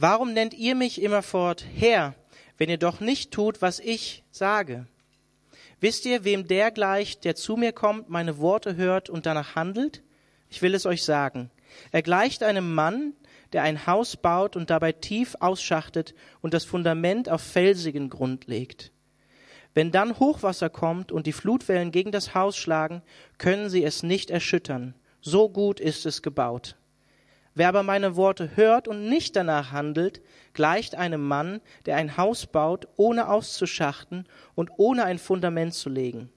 Warum 0.00 0.32
nennt 0.32 0.54
ihr 0.54 0.76
mich 0.76 1.02
immerfort 1.02 1.66
Herr, 1.74 2.14
wenn 2.56 2.70
ihr 2.70 2.78
doch 2.78 3.00
nicht 3.00 3.32
tut, 3.32 3.60
was 3.60 3.80
ich 3.80 4.22
sage? 4.30 4.86
Wisst 5.80 6.06
ihr, 6.06 6.22
wem 6.22 6.46
der 6.46 6.70
gleicht, 6.70 7.24
der 7.24 7.34
zu 7.34 7.56
mir 7.56 7.72
kommt, 7.72 8.08
meine 8.08 8.38
Worte 8.38 8.76
hört 8.76 9.10
und 9.10 9.26
danach 9.26 9.56
handelt? 9.56 10.04
Ich 10.50 10.62
will 10.62 10.76
es 10.76 10.86
euch 10.86 11.02
sagen. 11.02 11.50
Er 11.90 12.02
gleicht 12.02 12.44
einem 12.44 12.76
Mann, 12.76 13.12
der 13.52 13.64
ein 13.64 13.88
Haus 13.88 14.16
baut 14.16 14.54
und 14.54 14.70
dabei 14.70 14.92
tief 14.92 15.34
ausschachtet 15.40 16.14
und 16.42 16.54
das 16.54 16.64
Fundament 16.64 17.28
auf 17.28 17.42
felsigen 17.42 18.08
Grund 18.08 18.46
legt. 18.46 18.92
Wenn 19.74 19.90
dann 19.90 20.20
Hochwasser 20.20 20.70
kommt 20.70 21.10
und 21.10 21.26
die 21.26 21.32
Flutwellen 21.32 21.90
gegen 21.90 22.12
das 22.12 22.36
Haus 22.36 22.56
schlagen, 22.56 23.02
können 23.36 23.68
sie 23.68 23.82
es 23.82 24.04
nicht 24.04 24.30
erschüttern. 24.30 24.94
So 25.20 25.48
gut 25.48 25.80
ist 25.80 26.06
es 26.06 26.22
gebaut. 26.22 26.77
Wer 27.54 27.68
aber 27.68 27.82
meine 27.82 28.16
Worte 28.16 28.56
hört 28.56 28.88
und 28.88 29.08
nicht 29.08 29.34
danach 29.34 29.72
handelt, 29.72 30.22
gleicht 30.52 30.94
einem 30.94 31.26
Mann, 31.26 31.60
der 31.86 31.96
ein 31.96 32.16
Haus 32.16 32.46
baut, 32.46 32.88
ohne 32.96 33.28
auszuschachten 33.28 34.26
und 34.54 34.70
ohne 34.76 35.04
ein 35.04 35.18
Fundament 35.18 35.74
zu 35.74 35.88
legen. 35.88 36.30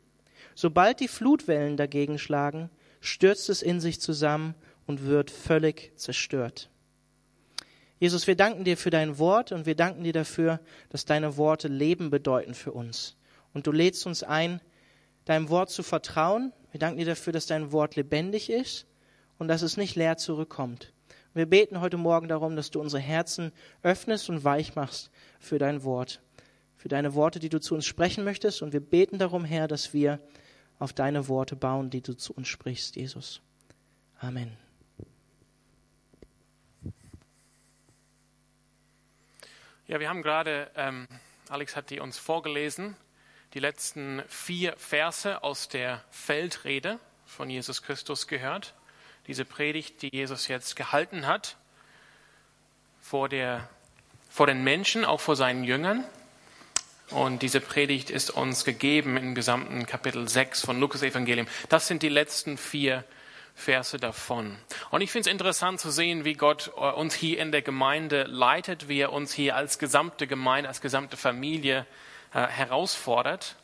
Sobald 0.56 1.00
die 1.00 1.08
Flutwellen 1.08 1.78
dagegen 1.78 2.18
schlagen, 2.18 2.70
stürzt 3.00 3.50
es 3.50 3.62
in 3.62 3.80
sich 3.80 4.02
zusammen 4.02 4.56
und 4.86 5.06
wird 5.06 5.32
völlig 5.32 5.92
zerstört. 5.96 6.70
Jesus, 8.00 8.26
wir 8.26 8.36
danken 8.36 8.64
dir 8.64 8.78
für 8.78 8.90
dein 8.90 9.20
Wort 9.20 9.52
und 9.52 9.68
wir 9.68 9.76
danken 9.76 10.04
dir 10.04 10.14
dafür, 10.14 10.60
dass 10.90 11.06
deine 11.06 11.38
Worte 11.38 11.68
Leben 11.68 12.10
bedeuten 12.10 12.56
für 12.56 12.72
uns. 12.72 13.16
Und 13.54 13.68
du 13.68 13.72
lädst 13.72 14.08
uns 14.08 14.24
ein, 14.24 14.60
deinem 15.26 15.50
Wort 15.50 15.70
zu 15.70 15.84
vertrauen. 15.84 16.52
Wir 16.72 16.80
danken 16.80 16.98
dir 16.98 17.06
dafür, 17.06 17.32
dass 17.32 17.46
dein 17.46 17.72
Wort 17.72 17.96
lebendig 17.96 18.50
ist 18.50 18.88
und 19.38 19.48
dass 19.50 19.62
es 19.62 19.78
nicht 19.78 19.96
leer 19.96 20.18
zurückkommt. 20.18 20.94
Wir 21.34 21.46
beten 21.46 21.80
heute 21.80 21.96
Morgen 21.96 22.28
darum, 22.28 22.58
dass 22.58 22.72
du 22.72 22.82
unsere 22.82 23.02
Herzen 23.02 23.54
öffnest 23.84 24.30
und 24.30 24.44
weich 24.44 24.76
machst 24.76 25.12
für 25.40 25.60
dein 25.60 25.84
Wort, 25.86 26.22
für 26.76 26.90
deine 26.90 27.14
Worte, 27.14 27.40
die 27.40 27.48
du 27.48 27.62
zu 27.62 27.74
uns 27.74 27.86
sprechen 27.86 28.26
möchtest. 28.26 28.62
Und 28.62 28.74
wir 28.74 28.82
beten 28.82 29.18
darum, 29.18 29.46
Herr, 29.46 29.70
dass 29.70 29.94
wir 29.94 30.20
auf 30.78 30.92
deine 30.92 31.30
Worte 31.30 31.56
bauen, 31.56 31.90
die 31.90 32.02
du 32.02 32.18
zu 32.18 32.34
uns 32.34 32.50
sprichst, 32.50 32.98
Jesus. 32.98 33.42
Amen. 34.20 34.58
Ja, 39.88 40.00
wir 40.00 40.10
haben 40.10 40.22
gerade, 40.22 40.70
ähm, 40.76 41.08
Alex 41.48 41.78
hat 41.78 41.92
die 41.92 42.02
uns 42.02 42.18
vorgelesen, 42.18 42.98
die 43.54 43.60
letzten 43.60 44.22
vier 44.28 44.74
Verse 44.78 45.44
aus 45.44 45.70
der 45.70 46.04
Feldrede 46.10 47.00
von 47.26 47.50
Jesus 47.50 47.84
Christus 47.84 48.28
gehört. 48.28 48.74
Diese 49.28 49.46
Predigt, 49.46 50.02
die 50.02 50.10
Jesus 50.12 50.48
jetzt 50.48 50.76
gehalten 50.76 51.28
hat 51.28 51.56
vor, 53.02 53.30
der, 53.30 53.70
vor 54.30 54.48
den 54.48 54.64
Menschen, 54.64 55.06
auch 55.06 55.20
vor 55.20 55.36
seinen 55.36 55.64
Jüngern. 55.64 56.04
Und 57.12 57.42
diese 57.42 57.60
Predigt 57.60 58.10
ist 58.10 58.32
uns 58.32 58.64
gegeben 58.64 59.18
im 59.18 59.36
gesamten 59.36 59.86
Kapitel 59.86 60.28
6 60.28 60.62
von 60.62 60.80
Lukas 60.80 61.04
Evangelium. 61.04 61.48
Das 61.70 61.88
sind 61.88 62.04
die 62.04 62.10
letzten 62.10 62.58
vier 62.58 63.04
Verse 63.54 63.98
davon. 63.98 64.58
Und 64.90 65.02
ich 65.02 65.12
finde 65.12 65.30
es 65.30 65.32
interessant 65.32 65.80
zu 65.80 65.92
sehen, 65.92 66.26
wie 66.26 66.34
Gott 66.34 66.72
äh, 66.78 66.80
uns 66.80 67.14
hier 67.14 67.40
in 67.40 67.52
der 67.52 67.62
Gemeinde 67.62 68.24
leitet, 68.24 68.88
wie 68.88 69.02
er 69.02 69.12
uns 69.12 69.34
hier 69.34 69.56
als 69.56 69.78
gesamte 69.78 70.26
Gemeinde, 70.26 70.70
als 70.70 70.82
gesamte 70.82 71.18
Familie 71.18 71.86
äh, 72.34 72.48
herausfordert 72.48 73.56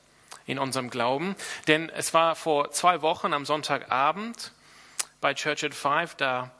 in 0.45 0.59
unserem 0.59 0.89
Glauben. 0.89 1.35
Denn 1.67 1.89
es 1.89 2.13
war 2.13 2.35
vor 2.35 2.71
zwei 2.71 3.01
Wochen 3.01 3.33
am 3.33 3.45
Sonntagabend 3.45 4.51
bei 5.21 5.33
Church 5.33 5.63
at 5.63 5.73
Five, 5.73 6.15
da 6.15 6.51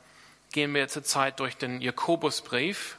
gehen 0.52 0.74
wir 0.74 0.88
zurzeit 0.88 1.40
durch 1.40 1.56
den 1.56 1.80
Jakobusbrief. 1.80 2.98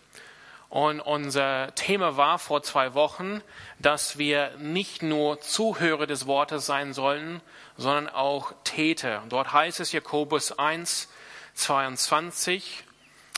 Und 0.70 1.00
unser 1.00 1.74
Thema 1.74 2.16
war 2.16 2.38
vor 2.38 2.62
zwei 2.62 2.94
Wochen, 2.94 3.42
dass 3.80 4.20
wir 4.20 4.52
nicht 4.58 5.02
nur 5.02 5.42
Zuhörer 5.42 6.06
des 6.06 6.28
Wortes 6.28 6.68
sein 6.68 6.94
sollen, 6.94 7.42
sondern 7.76 8.08
auch 8.08 8.54
Täter. 8.64 9.24
Dort 9.30 9.52
heißt 9.52 9.80
es 9.80 9.92
Jakobus 9.92 10.52
1, 10.52 11.10
22, 11.56 12.84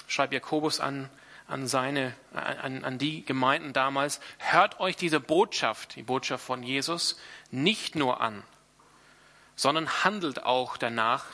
schreibt 0.08 0.34
Jakobus 0.34 0.82
an, 0.82 1.10
an, 1.48 1.68
seine, 1.68 2.14
an, 2.34 2.84
an 2.84 2.98
die 2.98 3.24
Gemeinden 3.24 3.72
damals, 3.72 4.20
hört 4.38 4.82
euch 4.82 4.98
diese 4.98 5.22
Botschaft, 5.22 5.96
die 5.96 6.04
Botschaft 6.04 6.44
von 6.44 6.64
Jesus, 6.64 7.18
nicht 7.50 7.96
nur 7.96 8.20
an, 8.20 8.44
sondern 9.56 10.04
handelt 10.04 10.44
auch 10.44 10.76
danach, 10.76 11.26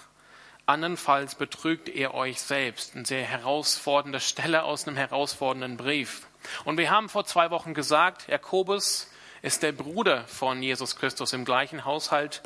Andernfalls 0.67 1.35
betrügt 1.35 1.87
ihr 1.87 2.13
euch 2.13 2.41
selbst. 2.41 2.93
Eine 2.93 3.05
sehr 3.05 3.23
herausfordernde 3.23 4.19
Stelle 4.19 4.63
aus 4.63 4.85
einem 4.85 4.97
herausfordernden 4.97 5.77
Brief. 5.77 6.27
Und 6.65 6.77
wir 6.77 6.91
haben 6.91 7.07
vor 7.07 7.23
zwei 7.23 7.51
Wochen 7.51 7.73
gesagt, 7.73 8.27
Jakobus 8.27 9.09
ist 9.41 9.63
der 9.63 9.71
Bruder 9.71 10.25
von 10.25 10.61
Jesus 10.61 10.97
Christus 10.97 11.31
im 11.31 11.45
gleichen 11.45 11.85
Haushalt 11.85 12.41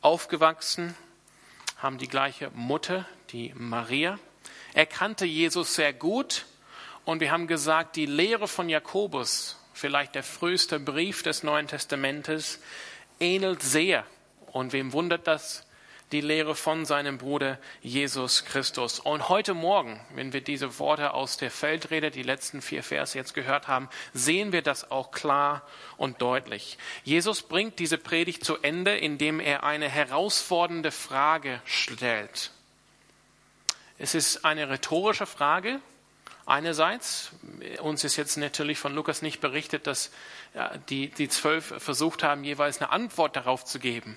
aufgewachsen, 0.00 0.96
haben 1.76 1.98
die 1.98 2.08
gleiche 2.08 2.50
Mutter, 2.54 3.06
die 3.30 3.54
Maria. 3.54 4.18
Er 4.74 4.86
kannte 4.86 5.24
Jesus 5.24 5.76
sehr 5.76 5.92
gut 5.92 6.46
und 7.04 7.20
wir 7.20 7.30
haben 7.30 7.46
gesagt, 7.46 7.94
die 7.94 8.06
Lehre 8.06 8.48
von 8.48 8.68
Jakobus, 8.68 9.60
vielleicht 9.74 10.16
der 10.16 10.24
früheste 10.24 10.80
Brief 10.80 11.22
des 11.22 11.44
Neuen 11.44 11.68
Testamentes, 11.68 12.58
ähnelt 13.20 13.62
sehr. 13.62 14.04
Und 14.50 14.72
wem 14.72 14.92
wundert 14.92 15.28
das? 15.28 15.64
Die 16.12 16.20
Lehre 16.20 16.54
von 16.54 16.84
seinem 16.84 17.18
Bruder 17.18 17.58
Jesus 17.82 18.44
Christus. 18.44 18.98
Und 18.98 19.28
heute 19.28 19.54
Morgen, 19.54 20.00
wenn 20.14 20.32
wir 20.32 20.40
diese 20.40 20.78
Worte 20.78 21.14
aus 21.14 21.36
der 21.36 21.50
Feldrede, 21.50 22.10
die 22.10 22.22
letzten 22.22 22.62
vier 22.62 22.82
Verse 22.82 23.16
jetzt 23.16 23.34
gehört 23.34 23.68
haben, 23.68 23.88
sehen 24.12 24.52
wir 24.52 24.62
das 24.62 24.90
auch 24.90 25.12
klar 25.12 25.62
und 25.96 26.20
deutlich. 26.20 26.78
Jesus 27.04 27.42
bringt 27.42 27.78
diese 27.78 27.98
Predigt 27.98 28.44
zu 28.44 28.58
Ende, 28.58 28.96
indem 28.96 29.38
er 29.38 29.62
eine 29.62 29.88
herausfordernde 29.88 30.90
Frage 30.90 31.60
stellt. 31.64 32.50
Es 33.98 34.14
ist 34.14 34.44
eine 34.44 34.68
rhetorische 34.68 35.26
Frage. 35.26 35.80
Einerseits, 36.46 37.30
uns 37.82 38.02
ist 38.02 38.16
jetzt 38.16 38.36
natürlich 38.36 38.78
von 38.78 38.94
Lukas 38.94 39.22
nicht 39.22 39.40
berichtet, 39.40 39.86
dass 39.86 40.10
die, 40.88 41.08
die 41.08 41.28
zwölf 41.28 41.74
versucht 41.78 42.24
haben, 42.24 42.42
jeweils 42.42 42.80
eine 42.80 42.90
Antwort 42.90 43.36
darauf 43.36 43.64
zu 43.64 43.78
geben. 43.78 44.16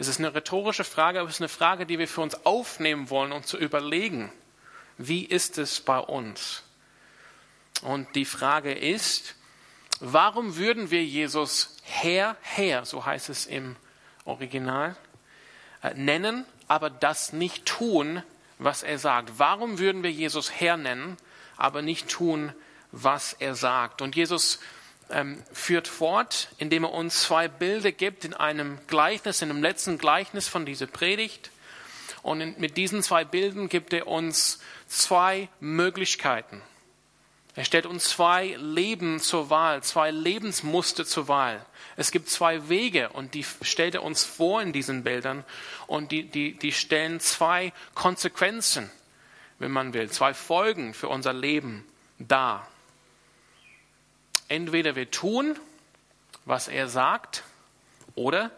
Es 0.00 0.06
ist 0.06 0.20
eine 0.20 0.32
rhetorische 0.32 0.84
Frage, 0.84 1.18
aber 1.18 1.28
es 1.28 1.36
ist 1.36 1.40
eine 1.40 1.48
Frage, 1.48 1.84
die 1.84 1.98
wir 1.98 2.06
für 2.06 2.20
uns 2.20 2.46
aufnehmen 2.46 3.10
wollen 3.10 3.32
um 3.32 3.42
zu 3.42 3.58
überlegen, 3.58 4.32
wie 4.96 5.24
ist 5.24 5.58
es 5.58 5.80
bei 5.80 5.98
uns? 5.98 6.62
Und 7.82 8.14
die 8.14 8.24
Frage 8.24 8.72
ist, 8.72 9.34
warum 10.00 10.56
würden 10.56 10.90
wir 10.90 11.04
Jesus 11.04 11.76
Herr, 11.82 12.36
Herr, 12.42 12.84
so 12.84 13.04
heißt 13.04 13.28
es 13.28 13.46
im 13.46 13.76
Original, 14.24 14.96
äh, 15.82 15.94
nennen, 15.94 16.44
aber 16.68 16.90
das 16.90 17.32
nicht 17.32 17.66
tun, 17.66 18.22
was 18.58 18.82
er 18.82 18.98
sagt? 18.98 19.38
Warum 19.38 19.78
würden 19.78 20.02
wir 20.02 20.12
Jesus 20.12 20.52
Herr 20.52 20.76
nennen, 20.76 21.16
aber 21.56 21.82
nicht 21.82 22.08
tun, 22.08 22.52
was 22.92 23.32
er 23.32 23.54
sagt? 23.54 24.02
Und 24.02 24.14
Jesus 24.14 24.60
ähm, 25.10 25.42
führt 25.52 25.88
fort, 25.88 26.48
indem 26.58 26.84
er 26.84 26.92
uns 26.92 27.22
zwei 27.22 27.48
Bilder 27.48 27.92
gibt 27.92 28.24
in 28.24 28.34
einem 28.34 28.78
Gleichnis, 28.86 29.42
in 29.42 29.48
dem 29.48 29.62
letzten 29.62 29.98
Gleichnis 29.98 30.48
von 30.48 30.66
dieser 30.66 30.86
Predigt. 30.86 31.50
Und 32.22 32.40
in, 32.40 32.54
mit 32.58 32.76
diesen 32.76 33.02
zwei 33.02 33.24
Bildern 33.24 33.68
gibt 33.68 33.92
er 33.92 34.06
uns 34.06 34.60
zwei 34.86 35.48
Möglichkeiten. 35.60 36.62
Er 37.54 37.64
stellt 37.64 37.86
uns 37.86 38.04
zwei 38.04 38.56
Leben 38.60 39.18
zur 39.18 39.50
Wahl, 39.50 39.82
zwei 39.82 40.12
Lebensmuster 40.12 41.04
zur 41.04 41.26
Wahl. 41.26 41.64
Es 41.96 42.12
gibt 42.12 42.28
zwei 42.28 42.68
Wege 42.68 43.08
und 43.08 43.34
die 43.34 43.44
stellt 43.62 43.96
er 43.96 44.04
uns 44.04 44.22
vor 44.22 44.62
in 44.62 44.72
diesen 44.72 45.02
Bildern 45.02 45.44
und 45.88 46.12
die, 46.12 46.22
die, 46.22 46.56
die 46.56 46.70
stellen 46.70 47.18
zwei 47.18 47.72
Konsequenzen, 47.94 48.88
wenn 49.58 49.72
man 49.72 49.92
will, 49.92 50.08
zwei 50.08 50.34
Folgen 50.34 50.94
für 50.94 51.08
unser 51.08 51.32
Leben 51.32 51.84
dar. 52.20 52.68
Entweder 54.48 54.96
wir 54.96 55.10
tun, 55.10 55.58
was 56.44 56.68
er 56.68 56.88
sagt, 56.88 57.44
oder 58.14 58.50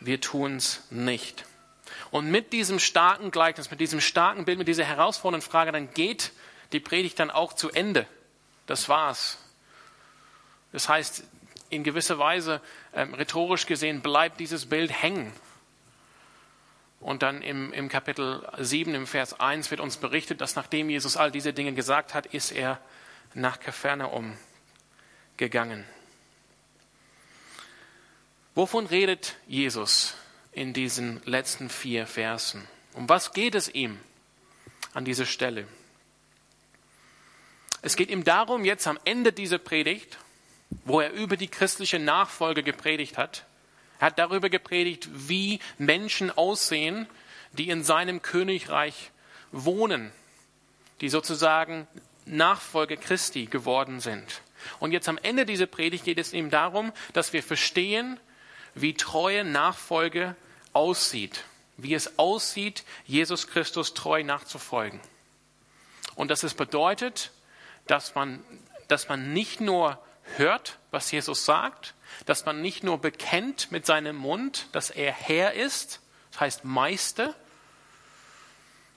wir 0.00 0.20
tun 0.20 0.56
es 0.56 0.82
nicht. 0.90 1.44
Und 2.10 2.30
mit 2.30 2.52
diesem 2.52 2.78
starken 2.78 3.30
Gleichnis, 3.30 3.70
mit 3.70 3.80
diesem 3.80 4.00
starken 4.00 4.44
Bild, 4.44 4.58
mit 4.58 4.68
dieser 4.68 4.84
herausfordernden 4.84 5.48
Frage, 5.48 5.72
dann 5.72 5.92
geht 5.92 6.32
die 6.72 6.80
Predigt 6.80 7.18
dann 7.18 7.30
auch 7.30 7.52
zu 7.52 7.70
Ende. 7.70 8.06
Das 8.66 8.88
war's. 8.88 9.38
Das 10.72 10.88
heißt, 10.88 11.24
in 11.70 11.84
gewisser 11.84 12.18
Weise, 12.18 12.60
ähm, 12.94 13.14
rhetorisch 13.14 13.66
gesehen, 13.66 14.00
bleibt 14.00 14.40
dieses 14.40 14.66
Bild 14.66 14.90
hängen. 14.90 15.32
Und 17.00 17.22
dann 17.22 17.42
im, 17.42 17.72
im 17.72 17.88
Kapitel 17.88 18.48
7, 18.58 18.94
im 18.94 19.06
Vers 19.06 19.38
1 19.38 19.70
wird 19.70 19.80
uns 19.80 19.98
berichtet, 19.98 20.40
dass 20.40 20.56
nachdem 20.56 20.88
Jesus 20.88 21.16
all 21.16 21.30
diese 21.30 21.52
Dinge 21.52 21.74
gesagt 21.74 22.14
hat, 22.14 22.26
ist 22.26 22.50
er 22.50 22.80
nach 23.34 23.60
Kapernaum 23.60 24.38
gegangen. 25.36 25.84
Wovon 28.54 28.86
redet 28.86 29.34
Jesus 29.46 30.14
in 30.52 30.72
diesen 30.72 31.20
letzten 31.24 31.68
vier 31.68 32.06
Versen? 32.06 32.68
Um 32.92 33.08
was 33.08 33.32
geht 33.32 33.54
es 33.54 33.68
ihm 33.68 33.98
an 34.92 35.04
dieser 35.04 35.26
Stelle? 35.26 35.66
Es 37.82 37.96
geht 37.96 38.10
ihm 38.10 38.24
darum, 38.24 38.64
jetzt 38.64 38.86
am 38.86 38.98
Ende 39.04 39.32
dieser 39.32 39.58
Predigt, 39.58 40.18
wo 40.84 41.00
er 41.00 41.12
über 41.12 41.36
die 41.36 41.48
christliche 41.48 41.98
Nachfolge 41.98 42.62
gepredigt 42.62 43.18
hat, 43.18 43.44
er 43.98 44.06
hat 44.06 44.18
darüber 44.18 44.50
gepredigt, 44.50 45.08
wie 45.12 45.60
Menschen 45.78 46.30
aussehen, 46.30 47.06
die 47.52 47.68
in 47.70 47.84
seinem 47.84 48.22
Königreich 48.22 49.10
wohnen, 49.52 50.12
die 51.00 51.08
sozusagen 51.08 51.86
Nachfolger 52.26 52.96
Christi 52.96 53.46
geworden 53.46 54.00
sind. 54.00 54.42
Und 54.80 54.92
jetzt 54.92 55.08
am 55.08 55.18
Ende 55.22 55.46
dieser 55.46 55.66
Predigt 55.66 56.04
geht 56.04 56.18
es 56.18 56.32
ihm 56.32 56.50
darum, 56.50 56.92
dass 57.12 57.32
wir 57.32 57.42
verstehen, 57.42 58.18
wie 58.74 58.94
treue 58.94 59.44
Nachfolge 59.44 60.36
aussieht, 60.72 61.44
wie 61.76 61.94
es 61.94 62.18
aussieht, 62.18 62.84
Jesus 63.06 63.46
Christus 63.46 63.94
treu 63.94 64.22
nachzufolgen. 64.22 65.00
Und 66.14 66.30
dass 66.30 66.42
es 66.42 66.54
bedeutet, 66.54 67.30
dass 67.86 68.14
man, 68.14 68.42
dass 68.88 69.08
man 69.08 69.32
nicht 69.32 69.60
nur 69.60 69.98
hört, 70.36 70.78
was 70.90 71.10
Jesus 71.10 71.44
sagt, 71.44 71.94
dass 72.26 72.46
man 72.46 72.62
nicht 72.62 72.84
nur 72.84 72.98
bekennt 72.98 73.70
mit 73.72 73.86
seinem 73.86 74.16
Mund, 74.16 74.68
dass 74.72 74.90
er 74.90 75.12
Herr 75.12 75.54
ist, 75.54 76.00
das 76.32 76.40
heißt 76.40 76.64
Meister, 76.64 77.34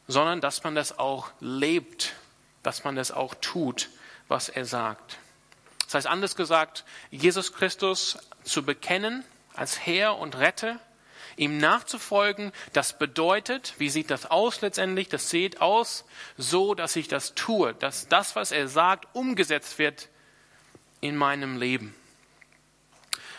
sondern 0.07 0.41
dass 0.41 0.63
man 0.63 0.75
das 0.75 0.97
auch 0.97 1.29
lebt, 1.39 2.13
dass 2.63 2.83
man 2.83 2.95
das 2.95 3.11
auch 3.11 3.35
tut, 3.35 3.89
was 4.27 4.49
er 4.49 4.65
sagt. 4.65 5.17
Das 5.87 5.95
heißt 5.95 6.07
anders 6.07 6.35
gesagt, 6.35 6.83
Jesus 7.11 7.53
Christus 7.53 8.17
zu 8.43 8.63
bekennen 8.63 9.23
als 9.55 9.85
Herr 9.85 10.17
und 10.17 10.37
Retter, 10.37 10.79
ihm 11.37 11.57
nachzufolgen, 11.59 12.51
das 12.73 12.97
bedeutet, 12.97 13.73
wie 13.77 13.89
sieht 13.89 14.11
das 14.11 14.25
aus 14.25 14.61
letztendlich? 14.61 15.07
Das 15.07 15.29
sieht 15.29 15.61
aus 15.61 16.03
so, 16.37 16.75
dass 16.75 16.95
ich 16.95 17.07
das 17.07 17.35
tue, 17.35 17.73
dass 17.73 18.09
das, 18.09 18.35
was 18.35 18.51
er 18.51 18.67
sagt, 18.67 19.07
umgesetzt 19.13 19.79
wird 19.79 20.09
in 20.99 21.15
meinem 21.15 21.57
Leben. 21.57 21.95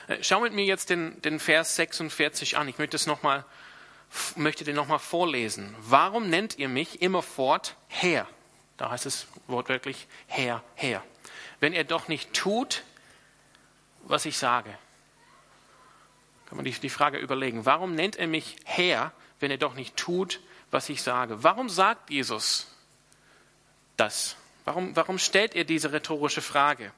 Äh, 0.06 0.19
schau 0.23 0.41
mit 0.41 0.55
mir 0.55 0.65
jetzt 0.65 0.91
den, 0.91 1.21
den 1.23 1.41
Vers 1.41 1.77
46 1.77 2.56
an. 2.56 2.67
Ich 2.67 2.79
möchte, 2.79 2.97
es 2.97 3.06
noch 3.06 3.23
mal, 3.23 3.45
möchte 4.37 4.65
den 4.65 4.77
nochmal 4.77 5.00
vorlesen. 5.00 5.75
Warum 5.81 6.31
nennt 6.31 6.59
ihr 6.59 6.69
mich 6.69 7.03
immerfort 7.03 7.77
Herr? 7.89 8.27
Da 8.79 8.91
heißt 8.91 9.05
es 9.05 9.27
wortwörtlich 9.49 10.06
Herr, 10.29 10.62
Herr. 10.77 11.03
Wenn 11.61 11.73
ihr 11.73 11.85
doch 11.85 12.09
nicht 12.09 12.33
tut, 12.33 12.83
was 14.05 14.25
ich 14.27 14.39
sage. 14.39 14.71
Kann 16.47 16.57
man 16.57 16.65
die 16.65 16.91
Frage 16.91 17.19
überlegen. 17.19 17.67
Warum 17.67 17.95
nennt 17.95 18.17
er 18.17 18.27
mich 18.27 18.57
Herr, 18.65 19.13
wenn 19.41 19.51
er 19.51 19.59
doch 19.59 19.75
nicht 19.75 19.97
tut, 19.97 20.41
was 20.71 20.89
ich 20.89 21.03
sage? 21.03 21.43
Warum 21.43 21.69
sagt 21.69 22.11
Jesus 22.11 22.69
das? 23.97 24.37
Warum, 24.65 24.97
warum 24.97 25.19
stellt 25.19 25.55
er 25.55 25.65
diese 25.65 25.93
rhetorische 25.93 26.41
Frage? 26.41 26.93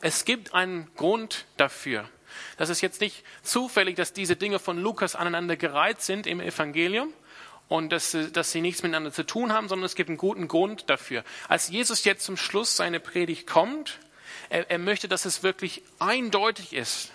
Es 0.00 0.24
gibt 0.24 0.54
einen 0.54 0.90
Grund 0.96 1.46
dafür. 1.56 2.08
Das 2.56 2.68
ist 2.68 2.80
jetzt 2.80 3.00
nicht 3.00 3.24
zufällig, 3.42 3.96
dass 3.96 4.12
diese 4.12 4.36
Dinge 4.36 4.58
von 4.58 4.78
Lukas 4.78 5.14
aneinander 5.14 5.56
gereiht 5.56 6.00
sind 6.00 6.26
im 6.26 6.40
Evangelium 6.40 7.12
und 7.70 7.90
dass, 7.90 8.16
dass 8.32 8.50
sie 8.50 8.60
nichts 8.60 8.82
miteinander 8.82 9.12
zu 9.12 9.24
tun 9.24 9.52
haben, 9.52 9.68
sondern 9.68 9.86
es 9.86 9.94
gibt 9.94 10.10
einen 10.10 10.18
guten 10.18 10.48
Grund 10.48 10.90
dafür. 10.90 11.22
Als 11.46 11.68
Jesus 11.68 12.02
jetzt 12.02 12.24
zum 12.24 12.36
Schluss 12.36 12.74
seine 12.74 12.98
Predigt 12.98 13.46
kommt, 13.46 14.00
er, 14.48 14.68
er 14.68 14.78
möchte, 14.78 15.06
dass 15.06 15.24
es 15.24 15.44
wirklich 15.44 15.84
eindeutig 16.00 16.72
ist, 16.72 17.12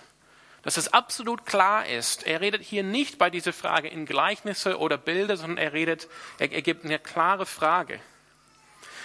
dass 0.62 0.78
es 0.78 0.90
absolut 0.94 1.44
klar 1.44 1.86
ist. 1.86 2.26
Er 2.26 2.40
redet 2.40 2.62
hier 2.62 2.82
nicht 2.82 3.18
bei 3.18 3.28
dieser 3.28 3.52
Frage 3.52 3.88
in 3.88 4.06
Gleichnisse 4.06 4.78
oder 4.78 4.96
Bilder, 4.96 5.36
sondern 5.36 5.58
er 5.58 5.74
redet, 5.74 6.08
er, 6.38 6.50
er 6.50 6.62
gibt 6.62 6.86
eine 6.86 6.98
klare 6.98 7.44
Frage. 7.44 8.00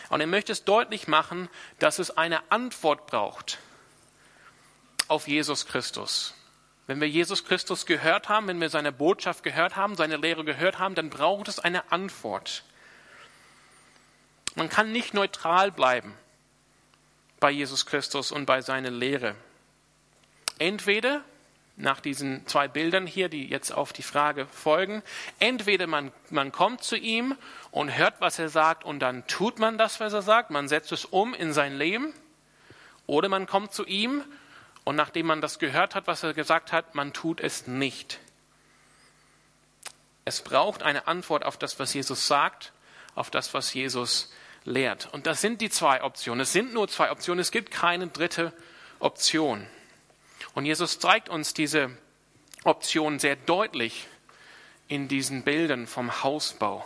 Und 0.08 0.22
er 0.22 0.28
möchte 0.28 0.54
es 0.54 0.64
deutlich 0.64 1.10
machen, 1.10 1.50
dass 1.80 2.00
es 2.00 2.16
eine 2.16 2.50
Antwort 2.50 3.08
braucht 3.08 3.60
auf 5.10 5.28
Jesus 5.28 5.66
Christus. 5.66 6.34
Wenn 6.88 7.00
wir 7.00 7.08
Jesus 7.08 7.46
Christus 7.46 7.86
gehört 7.86 8.30
haben, 8.30 8.48
wenn 8.48 8.60
wir 8.60 8.70
seine 8.70 8.92
Botschaft 8.92 9.44
gehört 9.44 9.76
haben, 9.76 9.96
seine 9.96 10.18
Lehre 10.18 10.44
gehört 10.44 10.80
haben, 10.80 10.96
dann 10.96 11.10
braucht 11.10 11.48
es 11.48 11.60
eine 11.60 11.92
Antwort. 11.92 12.64
Man 14.56 14.70
kann 14.70 14.92
nicht 14.92 15.14
neutral 15.14 15.72
bleiben 15.72 16.14
bei 17.40 17.52
Jesus 17.52 17.86
Christus 17.86 18.32
und 18.32 18.46
bei 18.46 18.62
seiner 18.62 18.92
Lehre. 18.92 19.36
Entweder 20.60 21.24
nach 21.78 22.00
diesen 22.00 22.46
zwei 22.48 22.68
Bildern 22.68 23.08
hier, 23.08 23.30
die 23.30 23.48
jetzt 23.48 23.72
auf 23.72 23.94
die 23.94 24.04
Frage 24.04 24.46
folgen, 24.48 25.02
entweder 25.40 25.88
man, 25.88 26.12
man 26.30 26.52
kommt 26.52 26.84
zu 26.84 26.96
ihm 26.96 27.36
und 27.72 27.98
hört, 27.98 28.20
was 28.20 28.38
er 28.40 28.50
sagt 28.50 28.84
und 28.84 29.00
dann 29.00 29.26
tut 29.28 29.60
man 29.60 29.78
das, 29.78 30.00
was 30.00 30.14
er 30.14 30.22
sagt, 30.22 30.52
man 30.52 30.68
setzt 30.68 30.92
es 30.92 31.06
um 31.06 31.34
in 31.34 31.54
sein 31.54 31.78
Leben, 31.78 32.14
oder 33.08 33.30
man 33.30 33.48
kommt 33.48 33.74
zu 33.74 33.86
ihm 33.86 34.24
und 34.84 34.96
nachdem 34.96 35.28
man 35.28 35.42
das 35.42 35.60
gehört 35.60 35.96
hat, 35.96 36.08
was 36.08 36.24
er 36.24 36.34
gesagt 36.34 36.72
hat, 36.72 36.96
man 36.96 37.14
tut 37.14 37.40
es 37.40 37.68
nicht. 37.68 38.20
Es 40.26 40.42
braucht 40.42 40.84
eine 40.84 41.08
Antwort 41.08 41.46
auf 41.46 41.58
das, 41.58 41.80
was 41.80 41.94
Jesus 41.94 42.28
sagt, 42.28 42.74
auf 43.16 43.30
das, 43.30 43.54
was 43.54 43.74
Jesus 43.74 44.32
lehrt. 44.64 45.10
Und 45.12 45.26
das 45.28 45.42
sind 45.42 45.62
die 45.62 45.70
zwei 45.70 46.04
Optionen. 46.04 46.42
Es 46.42 46.54
sind 46.54 46.74
nur 46.74 46.88
zwei 46.88 47.12
Optionen. 47.12 47.40
Es 47.40 47.52
gibt 47.52 47.72
keine 47.72 48.08
dritte 48.08 48.54
Option. 49.00 49.68
Und 50.54 50.66
Jesus 50.66 51.00
zeigt 51.00 51.30
uns 51.30 51.54
diese 51.54 51.90
Option 52.64 53.20
sehr 53.20 53.36
deutlich 53.36 54.08
in 54.88 55.08
diesen 55.08 55.44
Bildern 55.44 55.88
vom 55.88 56.24
Hausbau. 56.24 56.86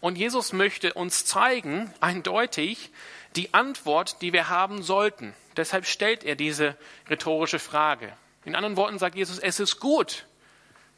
Und 0.00 0.16
Jesus 0.16 0.52
möchte 0.52 0.94
uns 0.94 1.24
zeigen, 1.24 1.92
eindeutig, 2.00 2.90
die 3.36 3.54
Antwort, 3.54 4.22
die 4.22 4.32
wir 4.32 4.48
haben 4.48 4.82
sollten. 4.82 5.34
Deshalb 5.56 5.86
stellt 5.86 6.24
er 6.24 6.36
diese 6.36 6.76
rhetorische 7.08 7.58
Frage. 7.58 8.12
In 8.44 8.54
anderen 8.54 8.76
Worten 8.76 8.98
sagt 8.98 9.16
Jesus, 9.16 9.38
es 9.38 9.60
ist 9.60 9.80
gut, 9.80 10.26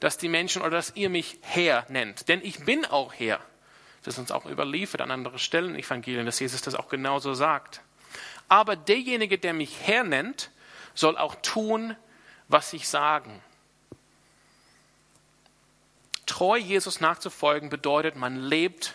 dass 0.00 0.19
die 0.19 0.29
Menschen 0.29 0.62
oder 0.62 0.73
dass 0.73 0.94
ihr 0.94 1.11
mich 1.11 1.38
Herr 1.40 1.87
nennt, 1.88 2.29
denn 2.29 2.40
ich 2.43 2.64
bin 2.64 2.85
auch 2.85 3.12
Herr. 3.14 3.40
Das 4.05 4.14
ist 4.14 4.20
uns 4.20 4.31
auch 4.31 4.46
überliefert 4.46 5.00
an 5.00 5.11
anderen 5.11 5.38
Stellen 5.38 5.70
im 5.70 5.81
Evangelien, 5.81 6.25
dass 6.25 6.38
Jesus 6.38 6.62
das 6.62 6.75
auch 6.75 6.88
genauso 6.88 7.35
sagt. 7.35 7.82
Aber 8.49 8.76
derjenige, 8.76 9.38
der 9.38 9.52
mich 9.52 9.76
Herr 9.82 10.05
nennt, 10.05 10.50
soll 10.94 11.19
auch 11.19 11.34
tun, 11.43 11.96
was 12.49 12.73
ich 12.73 12.88
sagen. 12.88 13.43
Treu 16.26 16.56
Jesus 16.56 17.00
nachzufolgen 17.00 17.70
bedeutet, 17.70 18.17
man 18.17 18.37
lebt, 18.37 18.94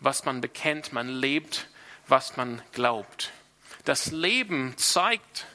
was 0.00 0.24
man 0.24 0.40
bekennt, 0.40 0.92
man 0.92 1.08
lebt, 1.08 1.68
was 2.06 2.36
man 2.36 2.62
glaubt. 2.72 3.32
Das 3.84 4.10
Leben 4.10 4.76
zeigt, 4.76 5.46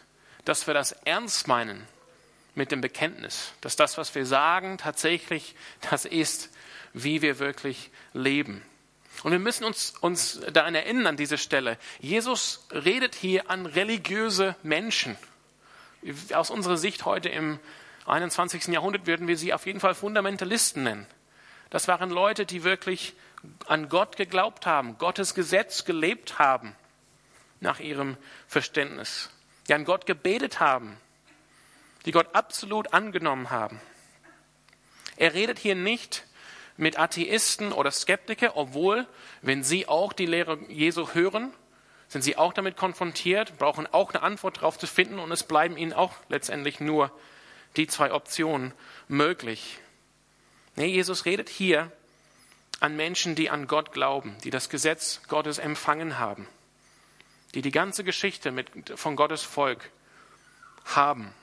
dass 0.45 0.67
wir 0.67 0.73
das 0.73 0.91
ernst 0.91 1.47
meinen 1.47 1.87
mit 2.55 2.71
dem 2.71 2.81
Bekenntnis, 2.81 3.53
dass 3.61 3.75
das, 3.75 3.97
was 3.97 4.13
wir 4.15 4.25
sagen, 4.25 4.77
tatsächlich 4.77 5.55
das 5.89 6.05
ist, 6.05 6.49
wie 6.93 7.21
wir 7.21 7.39
wirklich 7.39 7.91
leben. 8.13 8.63
Und 9.23 9.31
wir 9.31 9.39
müssen 9.39 9.63
uns, 9.63 9.93
uns 10.01 10.39
daran 10.53 10.75
erinnern 10.75 11.07
an 11.07 11.17
dieser 11.17 11.37
Stelle. 11.37 11.77
Jesus 11.99 12.65
redet 12.71 13.15
hier 13.15 13.49
an 13.49 13.65
religiöse 13.65 14.55
Menschen. 14.63 15.17
Aus 16.33 16.49
unserer 16.49 16.77
Sicht 16.77 17.05
heute 17.05 17.29
im 17.29 17.59
21. 18.05 18.67
Jahrhundert 18.67 19.07
würden 19.07 19.27
wir 19.27 19.37
sie 19.37 19.53
auf 19.53 19.65
jeden 19.65 19.79
Fall 19.79 19.93
Fundamentalisten 19.93 20.83
nennen. 20.83 21.05
Das 21.69 21.87
waren 21.87 22.09
Leute, 22.09 22.45
die 22.45 22.63
wirklich 22.63 23.13
an 23.67 23.89
Gott 23.89 24.17
geglaubt 24.17 24.65
haben, 24.65 24.97
Gottes 24.97 25.33
Gesetz 25.33 25.85
gelebt 25.85 26.39
haben 26.39 26.75
nach 27.59 27.79
ihrem 27.79 28.17
Verständnis, 28.47 29.29
die 29.67 29.73
an 29.73 29.85
Gott 29.85 30.05
gebetet 30.05 30.59
haben, 30.59 30.97
die 32.05 32.11
Gott 32.11 32.33
absolut 32.33 32.93
angenommen 32.93 33.49
haben. 33.49 33.79
Er 35.17 35.33
redet 35.33 35.59
hier 35.59 35.75
nicht 35.75 36.25
mit 36.77 36.97
Atheisten 36.97 37.73
oder 37.73 37.91
Skeptiker, 37.91 38.55
obwohl, 38.55 39.05
wenn 39.41 39.63
sie 39.63 39.87
auch 39.87 40.13
die 40.13 40.25
Lehre 40.25 40.57
Jesu 40.69 41.13
hören, 41.13 41.51
sind 42.07 42.21
sie 42.21 42.37
auch 42.37 42.53
damit 42.53 42.77
konfrontiert, 42.77 43.57
brauchen 43.57 43.85
auch 43.85 44.13
eine 44.13 44.23
Antwort 44.23 44.57
darauf 44.57 44.79
zu 44.79 44.87
finden 44.87 45.19
und 45.19 45.31
es 45.31 45.43
bleiben 45.43 45.77
ihnen 45.77 45.93
auch 45.93 46.13
letztendlich 46.29 46.79
nur 46.79 47.11
die 47.75 47.87
zwei 47.87 48.13
Optionen 48.13 48.73
möglich. 49.07 49.79
Nee, 50.75 50.87
Jesus 50.87 51.25
redet 51.25 51.49
hier 51.49 51.91
an 52.79 52.95
Menschen, 52.95 53.35
die 53.35 53.49
an 53.49 53.67
Gott 53.67 53.91
glauben, 53.91 54.35
die 54.43 54.49
das 54.49 54.69
Gesetz 54.69 55.21
Gottes 55.27 55.57
empfangen 55.57 56.19
haben 56.19 56.47
die 57.55 57.61
die 57.61 57.71
ganze 57.71 58.03
Geschichte 58.03 58.51
mit, 58.51 58.69
von 58.95 59.15
Gottes 59.15 59.41
Volk 59.41 59.89
haben. 60.85 61.33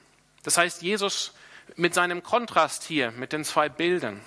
Das 0.42 0.56
heißt, 0.58 0.82
Jesus 0.82 1.34
mit 1.74 1.94
seinem 1.94 2.22
Kontrast 2.22 2.84
hier, 2.84 3.10
mit 3.12 3.32
den 3.32 3.44
zwei 3.44 3.68
Bildern, 3.68 4.20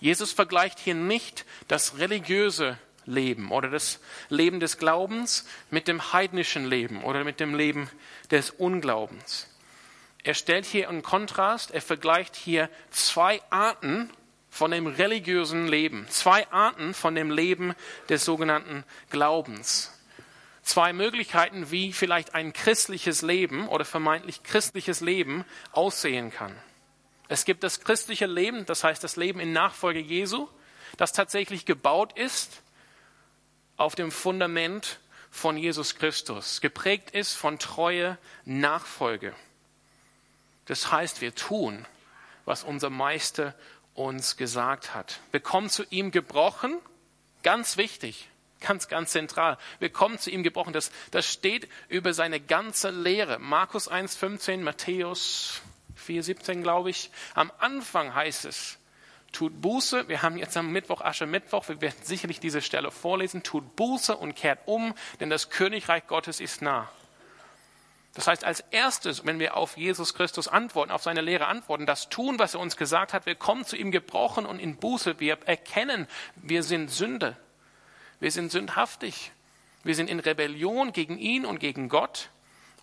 Jesus 0.00 0.32
vergleicht 0.32 0.78
hier 0.78 0.94
nicht 0.94 1.44
das 1.68 1.98
religiöse 1.98 2.78
Leben 3.06 3.50
oder 3.50 3.70
das 3.70 4.00
Leben 4.28 4.60
des 4.60 4.78
Glaubens 4.78 5.46
mit 5.70 5.88
dem 5.88 6.12
heidnischen 6.12 6.66
Leben 6.66 7.02
oder 7.04 7.24
mit 7.24 7.40
dem 7.40 7.54
Leben 7.54 7.90
des 8.30 8.50
Unglaubens. 8.50 9.48
Er 10.22 10.34
stellt 10.34 10.66
hier 10.66 10.88
einen 10.88 11.02
Kontrast, 11.02 11.70
er 11.70 11.80
vergleicht 11.80 12.36
hier 12.36 12.68
zwei 12.90 13.40
Arten 13.48 14.10
von 14.56 14.70
dem 14.70 14.86
religiösen 14.86 15.68
Leben, 15.68 16.08
zwei 16.08 16.50
Arten 16.50 16.94
von 16.94 17.14
dem 17.14 17.30
Leben 17.30 17.74
des 18.08 18.24
sogenannten 18.24 18.84
Glaubens. 19.10 19.92
zwei 20.62 20.92
Möglichkeiten, 20.92 21.70
wie 21.70 21.92
vielleicht 21.92 22.34
ein 22.34 22.52
christliches 22.52 23.22
Leben 23.22 23.68
oder 23.68 23.84
vermeintlich 23.84 24.42
christliches 24.42 25.00
Leben 25.00 25.44
aussehen 25.72 26.32
kann. 26.32 26.56
Es 27.28 27.44
gibt 27.44 27.62
das 27.62 27.80
christliche 27.80 28.26
Leben, 28.26 28.66
das 28.66 28.82
heißt 28.82 29.04
das 29.04 29.16
Leben 29.16 29.40
in 29.40 29.52
Nachfolge 29.52 30.00
Jesu, 30.00 30.48
das 30.96 31.12
tatsächlich 31.12 31.66
gebaut 31.66 32.18
ist 32.18 32.62
auf 33.76 33.94
dem 33.94 34.10
Fundament 34.10 34.98
von 35.30 35.56
Jesus 35.56 35.96
Christus, 35.96 36.60
geprägt 36.60 37.10
ist 37.10 37.34
von 37.34 37.58
treue 37.58 38.18
Nachfolge. 38.44 39.34
Das 40.64 40.90
heißt, 40.90 41.20
wir 41.20 41.34
tun, 41.34 41.86
was 42.44 42.64
unser 42.64 42.90
Meister 42.90 43.54
uns 43.96 44.36
gesagt 44.36 44.94
hat. 44.94 45.20
Wir 45.30 45.40
kommen 45.40 45.70
zu 45.70 45.84
ihm 45.90 46.10
gebrochen, 46.10 46.78
ganz 47.42 47.76
wichtig, 47.76 48.28
ganz, 48.60 48.88
ganz 48.88 49.10
zentral. 49.10 49.58
Wir 49.78 49.90
kommen 49.90 50.18
zu 50.18 50.30
ihm 50.30 50.42
gebrochen. 50.42 50.72
Das, 50.72 50.90
das 51.10 51.26
steht 51.26 51.68
über 51.88 52.14
seine 52.14 52.40
ganze 52.40 52.90
Lehre. 52.90 53.38
Markus 53.38 53.90
1,15, 53.90 54.58
Matthäus 54.58 55.62
4,17, 55.98 56.62
glaube 56.62 56.90
ich. 56.90 57.10
Am 57.34 57.50
Anfang 57.58 58.14
heißt 58.14 58.44
es, 58.44 58.78
tut 59.32 59.60
Buße. 59.60 60.08
Wir 60.08 60.22
haben 60.22 60.36
jetzt 60.36 60.56
am 60.56 60.70
Mittwoch 60.70 61.00
Aschermittwoch. 61.00 61.68
Wir 61.68 61.80
werden 61.80 61.96
sicherlich 62.02 62.40
diese 62.40 62.62
Stelle 62.62 62.90
vorlesen. 62.90 63.42
Tut 63.42 63.76
Buße 63.76 64.16
und 64.16 64.34
kehrt 64.34 64.60
um, 64.66 64.94
denn 65.20 65.30
das 65.30 65.50
Königreich 65.50 66.06
Gottes 66.06 66.40
ist 66.40 66.62
nah. 66.62 66.90
Das 68.16 68.26
heißt, 68.26 68.44
als 68.44 68.60
erstes, 68.70 69.26
wenn 69.26 69.38
wir 69.38 69.58
auf 69.58 69.76
Jesus 69.76 70.14
Christus 70.14 70.48
antworten, 70.48 70.90
auf 70.90 71.02
seine 71.02 71.20
Lehre 71.20 71.48
antworten, 71.48 71.84
das 71.84 72.08
tun, 72.08 72.38
was 72.38 72.54
er 72.54 72.60
uns 72.60 72.78
gesagt 72.78 73.12
hat, 73.12 73.26
wir 73.26 73.34
kommen 73.34 73.66
zu 73.66 73.76
ihm 73.76 73.90
gebrochen 73.90 74.46
und 74.46 74.58
in 74.58 74.76
Buße. 74.76 75.20
Wir 75.20 75.36
erkennen, 75.44 76.08
wir 76.34 76.62
sind 76.62 76.90
Sünde. 76.90 77.36
Wir 78.18 78.30
sind 78.30 78.50
sündhaftig. 78.50 79.32
Wir 79.84 79.94
sind 79.94 80.08
in 80.08 80.18
Rebellion 80.18 80.94
gegen 80.94 81.18
ihn 81.18 81.44
und 81.44 81.60
gegen 81.60 81.90
Gott. 81.90 82.30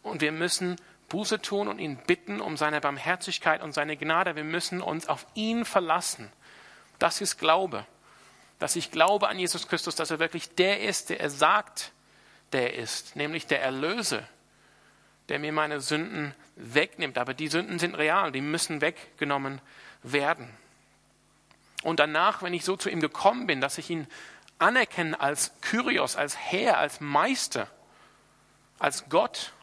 Und 0.04 0.22
wir 0.22 0.32
müssen 0.32 0.76
Buße 1.10 1.42
tun 1.42 1.68
und 1.68 1.80
ihn 1.80 1.98
bitten 1.98 2.40
um 2.40 2.56
seine 2.56 2.80
Barmherzigkeit 2.80 3.64
und 3.64 3.74
seine 3.74 3.98
Gnade. 3.98 4.36
Wir 4.36 4.44
müssen 4.44 4.82
uns 4.82 5.08
auf 5.10 5.26
ihn 5.34 5.66
verlassen. 5.66 6.32
Das 7.00 7.22
ist 7.22 7.40
Glaube. 7.40 7.88
Dass 8.60 8.76
ich 8.76 8.92
glaube 8.92 9.30
an 9.30 9.40
Jesus 9.40 9.68
Christus, 9.68 9.96
dass 9.96 10.12
er 10.12 10.20
wirklich 10.20 10.54
der 10.54 10.82
ist, 10.82 11.10
der 11.10 11.20
er 11.20 11.32
sagt, 11.32 11.92
der 12.52 12.76
ist, 12.76 13.16
nämlich 13.16 13.48
der 13.48 13.64
Erlöse, 13.64 14.24
der 15.30 15.40
mir 15.40 15.52
meine 15.52 15.82
Sünden 15.82 16.34
wegnimmt. 16.56 17.18
Aber 17.18 17.34
die 17.34 17.48
Sünden 17.48 17.80
sind 17.80 17.96
real, 17.96 18.32
die 18.32 18.42
müssen 18.42 18.82
weggenommen 18.82 19.62
werden. 20.04 20.50
Und 21.84 22.00
danach, 22.00 22.42
wenn 22.42 22.54
ich 22.54 22.64
so 22.66 22.78
zu 22.78 22.90
ihm 22.90 23.02
gekommen 23.02 23.48
bin, 23.48 23.62
dass 23.62 23.78
ich 23.78 23.90
ihn 23.90 24.08
anerkenne 24.60 25.20
als 25.20 25.52
Kyrios, 25.62 26.16
als 26.16 26.38
Herr, 26.38 26.78
als 26.78 27.02
Meister, 27.02 27.68
als 28.80 29.10
Gott. 29.10 29.54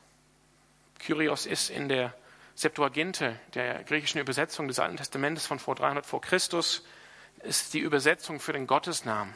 Kyrios 0.99 1.47
ist 1.47 1.71
in 1.71 1.89
der 1.89 2.15
Septuaginte, 2.55 3.39
der 3.55 3.83
griechischen 3.85 4.21
Übersetzung 4.21 4.69
des 4.69 4.79
Alten 4.79 4.99
Testamentes 4.99 5.47
von 5.47 5.59
vor 5.59 5.75
300 5.75 6.05
vor 6.05 6.21
Christus, 6.21 6.85
ist 7.43 7.73
die 7.73 7.79
Übersetzung 7.79 8.39
für 8.39 8.53
den 8.53 8.67
Gottesnamen. 8.67 9.33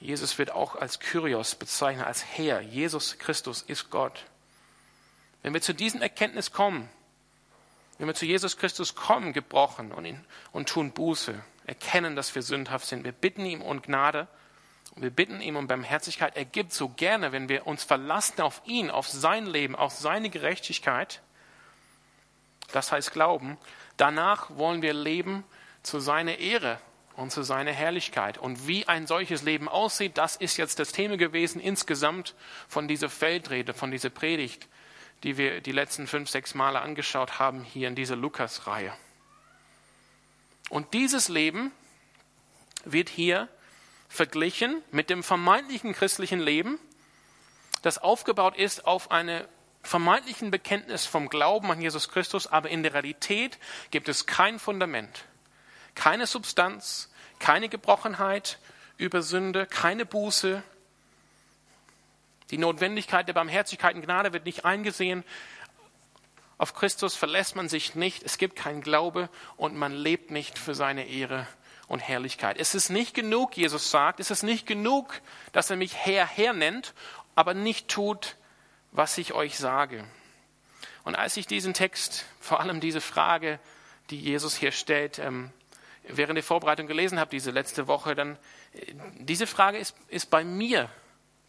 Jesus 0.00 0.38
wird 0.38 0.50
auch 0.50 0.74
als 0.74 0.98
Kyrios 0.98 1.54
bezeichnet, 1.54 2.06
als 2.06 2.24
Herr. 2.24 2.60
Jesus 2.60 3.18
Christus 3.18 3.62
ist 3.62 3.90
Gott. 3.90 4.24
Wenn 5.42 5.54
wir 5.54 5.62
zu 5.62 5.74
diesen 5.74 6.02
Erkenntnis 6.02 6.52
kommen, 6.52 6.88
wenn 7.98 8.06
wir 8.06 8.14
zu 8.14 8.26
Jesus 8.26 8.56
Christus 8.56 8.94
kommen, 8.94 9.32
gebrochen 9.32 9.92
und, 9.92 10.04
ihn, 10.04 10.24
und 10.52 10.68
tun 10.68 10.92
Buße, 10.92 11.42
erkennen, 11.66 12.16
dass 12.16 12.34
wir 12.34 12.42
sündhaft 12.42 12.86
sind, 12.86 13.04
wir 13.04 13.12
bitten 13.12 13.44
ihm 13.44 13.62
um 13.62 13.82
Gnade 13.82 14.26
und 14.94 15.02
wir 15.02 15.10
bitten 15.10 15.40
ihm 15.40 15.56
um 15.56 15.66
Barmherzigkeit. 15.66 16.36
Er 16.36 16.44
gibt 16.44 16.72
so 16.72 16.88
gerne, 16.88 17.32
wenn 17.32 17.48
wir 17.48 17.66
uns 17.66 17.84
verlassen 17.84 18.40
auf 18.40 18.62
ihn, 18.64 18.90
auf 18.90 19.08
sein 19.08 19.46
Leben, 19.46 19.76
auf 19.76 19.92
seine 19.92 20.30
Gerechtigkeit. 20.30 21.20
Das 22.72 22.90
heißt 22.90 23.12
Glauben. 23.12 23.58
Danach 23.96 24.56
wollen 24.56 24.82
wir 24.82 24.94
leben 24.94 25.44
zu 25.82 26.00
seiner 26.00 26.38
Ehre 26.38 26.80
und 27.16 27.30
zu 27.30 27.42
seiner 27.42 27.72
Herrlichkeit. 27.72 28.38
Und 28.38 28.66
wie 28.66 28.88
ein 28.88 29.06
solches 29.06 29.42
Leben 29.42 29.68
aussieht, 29.68 30.16
das 30.16 30.36
ist 30.36 30.56
jetzt 30.56 30.78
das 30.78 30.92
Thema 30.92 31.18
gewesen 31.18 31.60
insgesamt 31.60 32.34
von 32.66 32.88
dieser 32.88 33.10
Feldrede, 33.10 33.74
von 33.74 33.90
dieser 33.90 34.10
Predigt 34.10 34.68
die 35.22 35.36
wir 35.36 35.60
die 35.60 35.72
letzten 35.72 36.06
fünf, 36.06 36.30
sechs 36.30 36.54
Male 36.54 36.80
angeschaut 36.80 37.38
haben 37.38 37.62
hier 37.62 37.88
in 37.88 37.94
dieser 37.94 38.16
Lukas-Reihe. 38.16 38.92
Und 40.70 40.94
dieses 40.94 41.28
Leben 41.28 41.72
wird 42.84 43.08
hier 43.08 43.48
verglichen 44.08 44.82
mit 44.90 45.10
dem 45.10 45.22
vermeintlichen 45.22 45.92
christlichen 45.92 46.40
Leben, 46.40 46.78
das 47.82 47.98
aufgebaut 47.98 48.56
ist 48.56 48.86
auf 48.86 49.10
eine 49.10 49.48
vermeintlichen 49.82 50.50
Bekenntnis 50.50 51.06
vom 51.06 51.28
Glauben 51.28 51.70
an 51.70 51.80
Jesus 51.80 52.08
Christus, 52.10 52.46
aber 52.46 52.68
in 52.68 52.82
der 52.82 52.94
Realität 52.94 53.58
gibt 53.90 54.08
es 54.08 54.26
kein 54.26 54.58
Fundament, 54.58 55.24
keine 55.94 56.26
Substanz, 56.26 57.10
keine 57.38 57.68
Gebrochenheit 57.68 58.58
über 58.98 59.22
Sünde, 59.22 59.66
keine 59.66 60.04
Buße, 60.04 60.62
die 62.50 62.58
Notwendigkeit 62.58 63.28
der 63.28 63.32
Barmherzigkeit 63.32 63.94
und 63.94 64.02
Gnade 64.02 64.32
wird 64.32 64.44
nicht 64.44 64.64
eingesehen. 64.64 65.24
Auf 66.58 66.74
Christus 66.74 67.16
verlässt 67.16 67.56
man 67.56 67.68
sich 67.68 67.94
nicht. 67.94 68.22
Es 68.22 68.36
gibt 68.36 68.56
keinen 68.56 68.82
Glaube 68.82 69.28
und 69.56 69.74
man 69.74 69.92
lebt 69.92 70.30
nicht 70.30 70.58
für 70.58 70.74
seine 70.74 71.06
Ehre 71.06 71.46
und 71.86 72.00
Herrlichkeit. 72.00 72.58
Es 72.58 72.74
ist 72.74 72.90
nicht 72.90 73.14
genug, 73.14 73.56
Jesus 73.56 73.90
sagt, 73.90 74.20
es 74.20 74.30
ist 74.30 74.42
nicht 74.42 74.66
genug, 74.66 75.20
dass 75.52 75.70
er 75.70 75.76
mich 75.76 75.96
Herr, 75.96 76.26
Herr 76.26 76.52
nennt, 76.52 76.94
aber 77.34 77.54
nicht 77.54 77.88
tut, 77.88 78.36
was 78.92 79.16
ich 79.18 79.32
euch 79.32 79.56
sage. 79.56 80.04
Und 81.04 81.14
als 81.14 81.36
ich 81.36 81.46
diesen 81.46 81.74
Text, 81.74 82.26
vor 82.40 82.60
allem 82.60 82.80
diese 82.80 83.00
Frage, 83.00 83.58
die 84.10 84.20
Jesus 84.20 84.54
hier 84.54 84.72
stellt, 84.72 85.18
ähm, 85.18 85.50
während 86.02 86.36
der 86.36 86.44
Vorbereitung 86.44 86.86
gelesen 86.86 87.18
habe, 87.18 87.30
diese 87.30 87.50
letzte 87.50 87.86
Woche, 87.86 88.14
dann, 88.14 88.36
äh, 88.74 88.92
diese 89.18 89.46
Frage 89.46 89.78
ist, 89.78 89.96
ist 90.08 90.30
bei 90.30 90.44
mir 90.44 90.90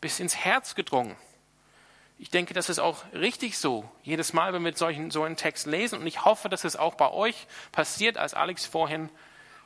bis 0.01 0.19
ins 0.19 0.35
Herz 0.35 0.75
gedrungen. 0.75 1.15
Ich 2.17 2.29
denke, 2.29 2.53
das 2.53 2.69
ist 2.69 2.79
auch 2.79 3.03
richtig 3.13 3.57
so. 3.57 3.89
Jedes 4.03 4.33
Mal, 4.33 4.53
wenn 4.53 4.63
wir 4.63 4.73
solchen, 4.75 5.09
so 5.09 5.23
einen 5.23 5.37
Text 5.37 5.65
lesen, 5.65 5.99
und 5.99 6.05
ich 6.05 6.25
hoffe, 6.25 6.49
dass 6.49 6.63
es 6.63 6.75
auch 6.75 6.95
bei 6.95 7.09
euch 7.09 7.47
passiert, 7.71 8.17
als 8.17 8.33
Alex 8.33 8.65
vorhin 8.65 9.09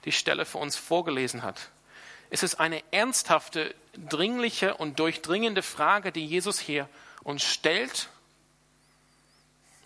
die 0.05 0.11
Stelle 0.11 0.45
für 0.45 0.59
uns 0.59 0.77
vorgelesen 0.77 1.43
hat. 1.43 1.69
Es 2.29 2.43
ist 2.43 2.55
eine 2.55 2.81
ernsthafte, 2.91 3.75
dringliche 3.97 4.75
und 4.75 4.99
durchdringende 4.99 5.63
Frage, 5.63 6.11
die 6.11 6.25
Jesus 6.25 6.59
hier 6.59 6.87
uns 7.23 7.43
stellt. 7.43 8.09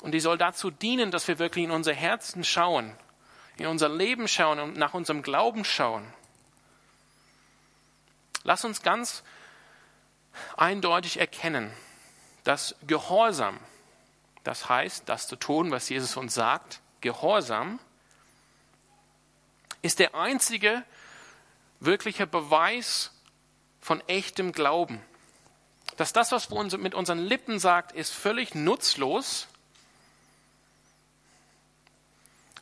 Und 0.01 0.12
die 0.12 0.20
soll 0.20 0.38
dazu 0.38 0.72
dienen, 0.72 1.12
dass 1.12 1.27
wir 1.27 1.39
wirklich 1.39 1.65
in 1.65 1.72
unser 1.72 1.94
Herzen 1.94 2.44
schauen, 2.44 2.96
in 3.58 3.65
unser 3.65 3.89
Leben 3.89 4.27
schauen 4.27 4.60
und 4.60 4.77
nach 4.77 4.94
unserem 4.94 5.22
Glauben 5.22 5.65
schauen. 5.65 6.13
Lass 8.44 8.63
uns 8.63 8.82
ganz 8.82 9.24
eindeutig 10.58 11.20
erkennen, 11.20 11.72
dass 12.44 12.76
Gehorsam, 12.88 13.60
das 14.44 14.70
heißt, 14.70 15.08
das 15.08 15.28
zu 15.28 15.36
tun, 15.36 15.72
was 15.72 15.90
Jesus 15.90 16.18
uns 16.18 16.34
sagt, 16.34 16.82
Gehorsam, 17.02 17.80
ist 19.82 20.00
der 20.00 20.16
einzige 20.16 20.84
wirkliche 21.80 22.28
Beweis 22.28 23.12
von 23.80 24.02
echtem 24.08 24.52
Glauben. 24.52 25.02
Dass 25.98 26.14
das, 26.14 26.32
was 26.32 26.52
wir 26.52 26.78
mit 26.78 26.94
unseren 26.94 27.20
Lippen 27.20 27.60
sagt, 27.60 27.92
ist 27.94 28.14
völlig 28.14 28.56
nutzlos, 28.56 29.48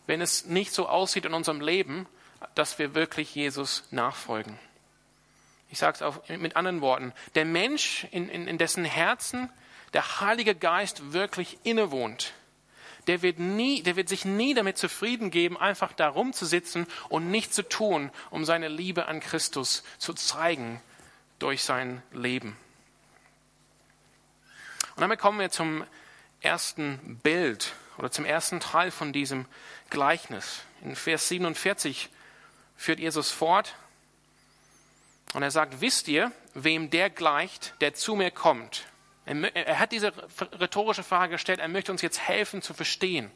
wenn 0.06 0.22
es 0.22 0.46
nicht 0.46 0.74
so 0.74 0.88
aussieht 0.88 1.26
in 1.26 1.34
unserem 1.34 1.62
Leben, 1.62 2.08
dass 2.56 2.80
wir 2.80 2.96
wirklich 2.96 3.36
Jesus 3.36 3.84
nachfolgen. 3.92 4.58
Ich 5.70 5.80
sage 5.80 5.96
es 5.96 6.02
auch 6.02 6.28
mit 6.30 6.56
anderen 6.56 6.82
Worten. 6.82 7.14
Der 7.36 7.46
Mensch, 7.46 8.08
in, 8.12 8.30
in, 8.30 8.48
in 8.48 8.58
dessen 8.58 8.86
Herzen 8.86 9.50
der 9.94 10.22
Heilige 10.22 10.56
Geist 10.56 11.14
wirklich 11.14 11.58
innewohnt, 11.64 12.34
der 13.08 13.22
wird, 13.22 13.40
nie, 13.40 13.82
der 13.84 13.96
wird 13.96 14.10
sich 14.10 14.26
nie 14.26 14.54
damit 14.54 14.78
zufrieden 14.78 15.32
geben, 15.32 15.58
einfach 15.58 15.94
da 15.94 16.10
rumzusitzen 16.10 16.88
und 17.10 17.32
nichts 17.32 17.56
zu 17.56 17.64
tun, 17.64 18.12
um 18.30 18.44
seine 18.44 18.68
Liebe 18.68 19.08
an 19.08 19.22
Christus 19.22 19.84
zu 19.98 20.14
zeigen 20.14 20.82
durch 21.40 21.64
sein 21.64 22.04
Leben. 22.12 22.58
Und 24.96 25.02
damit 25.02 25.20
kommen 25.20 25.40
wir 25.40 25.52
zum 25.52 25.86
ersten 26.42 27.20
Bild 27.24 27.74
oder 27.98 28.12
zum 28.12 28.26
ersten 28.26 28.60
Teil 28.60 28.92
von 28.92 29.14
diesem 29.14 29.46
Gleichnis. 29.90 30.62
In 30.82 30.96
Vers 30.96 31.30
47 31.30 32.10
führt 32.76 33.00
Jesus 33.00 33.32
fort, 33.32 33.76
und 35.34 35.44
er 35.44 35.52
sagt, 35.52 35.82
wisst 35.82 36.08
ihr, 36.08 36.32
wem 36.54 36.90
der 36.90 37.10
gleicht, 37.10 37.74
der 37.82 37.94
zu 37.94 38.16
mir 38.16 38.32
kommt? 38.32 38.86
Er, 39.26 39.80
hat 39.80 39.92
diese 39.92 40.14
rhetorische 40.60 41.04
Frage 41.04 41.34
gestellt, 41.34 41.60
er 41.60 41.68
möchte 41.68 41.92
uns 41.92 42.02
jetzt 42.02 42.20
helfen 42.20 42.62
zu 42.62 42.74
verstehen. 42.74 43.30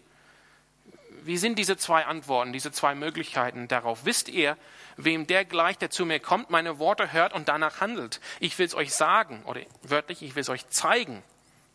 wie 1.23 1.37
sind 1.37 1.59
diese 1.59 1.77
zwei 1.77 2.05
Antworten, 2.05 2.53
diese 2.53 2.71
zwei 2.71 2.95
Möglichkeiten 2.95 3.67
darauf? 3.67 4.05
Wisst 4.05 4.29
ihr, 4.29 4.57
wem 4.97 5.27
der 5.27 5.45
gleich, 5.45 5.77
der 5.77 5.89
zu 5.89 6.05
mir 6.05 6.19
kommt, 6.19 6.49
meine 6.49 6.79
Worte 6.79 7.11
hört 7.11 7.33
und 7.33 7.47
danach 7.47 7.81
handelt? 7.81 8.21
Ich 8.39 8.57
will 8.57 8.65
es 8.65 8.73
euch 8.73 8.93
sagen, 8.93 9.43
oder 9.45 9.61
wörtlich, 9.83 10.21
ich 10.21 10.35
will 10.35 10.41
es 10.41 10.49
euch 10.49 10.67
zeigen 10.69 11.23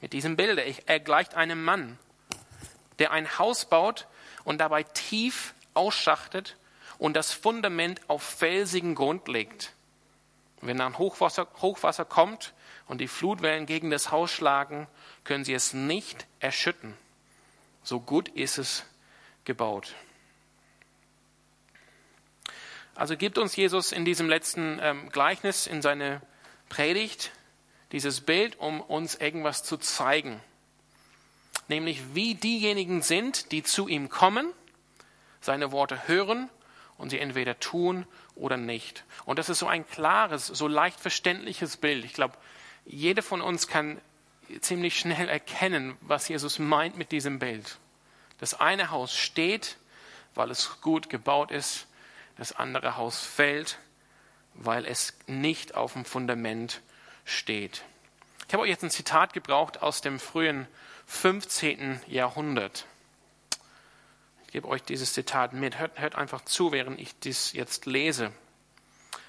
mit 0.00 0.12
diesem 0.12 0.36
Bilde. 0.36 0.64
Er 0.86 1.00
gleicht 1.00 1.34
einem 1.34 1.62
Mann, 1.62 1.98
der 2.98 3.12
ein 3.12 3.38
Haus 3.38 3.66
baut 3.66 4.06
und 4.44 4.58
dabei 4.58 4.82
tief 4.82 5.54
ausschachtet 5.74 6.56
und 6.98 7.14
das 7.14 7.32
Fundament 7.32 8.00
auf 8.08 8.22
felsigen 8.22 8.94
Grund 8.94 9.28
legt. 9.28 9.75
Wenn 10.60 10.78
dann 10.78 10.98
Hochwasser, 10.98 11.46
Hochwasser 11.60 12.04
kommt 12.04 12.54
und 12.86 13.00
die 13.00 13.08
Flutwellen 13.08 13.66
gegen 13.66 13.90
das 13.90 14.10
Haus 14.10 14.30
schlagen, 14.30 14.86
können 15.24 15.44
sie 15.44 15.54
es 15.54 15.74
nicht 15.74 16.26
erschütten. 16.40 16.96
So 17.82 18.00
gut 18.00 18.28
ist 18.28 18.58
es 18.58 18.84
gebaut. 19.44 19.94
Also 22.94 23.16
gibt 23.16 23.36
uns 23.36 23.54
Jesus 23.54 23.92
in 23.92 24.04
diesem 24.06 24.28
letzten 24.28 24.78
ähm, 24.82 25.10
Gleichnis, 25.10 25.66
in 25.66 25.82
seine 25.82 26.22
Predigt, 26.70 27.30
dieses 27.92 28.22
Bild, 28.22 28.58
um 28.58 28.80
uns 28.80 29.14
irgendwas 29.14 29.62
zu 29.62 29.76
zeigen. 29.76 30.40
Nämlich 31.68 32.14
wie 32.14 32.34
diejenigen 32.34 33.02
sind, 33.02 33.52
die 33.52 33.62
zu 33.62 33.86
ihm 33.86 34.08
kommen, 34.08 34.50
seine 35.40 35.72
Worte 35.72 36.08
hören 36.08 36.48
und 36.98 37.10
sie 37.10 37.18
entweder 37.18 37.58
tun 37.58 38.06
oder 38.34 38.56
nicht. 38.56 39.04
Und 39.24 39.38
das 39.38 39.48
ist 39.48 39.58
so 39.58 39.66
ein 39.66 39.86
klares, 39.86 40.46
so 40.46 40.68
leicht 40.68 41.00
verständliches 41.00 41.76
Bild. 41.76 42.04
Ich 42.04 42.14
glaube, 42.14 42.36
jeder 42.84 43.22
von 43.22 43.40
uns 43.40 43.66
kann 43.68 44.00
ziemlich 44.60 44.98
schnell 44.98 45.28
erkennen, 45.28 45.96
was 46.00 46.28
Jesus 46.28 46.58
meint 46.58 46.96
mit 46.96 47.12
diesem 47.12 47.38
Bild. 47.38 47.78
Das 48.38 48.54
eine 48.58 48.90
Haus 48.90 49.14
steht, 49.14 49.76
weil 50.34 50.50
es 50.50 50.80
gut 50.80 51.08
gebaut 51.08 51.50
ist, 51.50 51.86
das 52.36 52.52
andere 52.52 52.96
Haus 52.96 53.24
fällt, 53.24 53.78
weil 54.54 54.84
es 54.84 55.14
nicht 55.26 55.74
auf 55.74 55.94
dem 55.94 56.04
Fundament 56.04 56.80
steht. 57.24 57.82
Ich 58.46 58.54
habe 58.54 58.62
euch 58.62 58.70
jetzt 58.70 58.84
ein 58.84 58.90
Zitat 58.90 59.32
gebraucht 59.32 59.82
aus 59.82 60.00
dem 60.00 60.20
frühen 60.20 60.66
15. 61.06 62.00
Jahrhundert. 62.06 62.86
Gebe 64.56 64.68
euch 64.68 64.82
dieses 64.82 65.12
Zitat 65.12 65.52
mit. 65.52 65.78
Hört, 65.78 65.98
hört 66.00 66.14
einfach 66.14 66.42
zu, 66.42 66.72
während 66.72 66.98
ich 66.98 67.18
dies 67.18 67.52
jetzt 67.52 67.84
lese. 67.84 68.32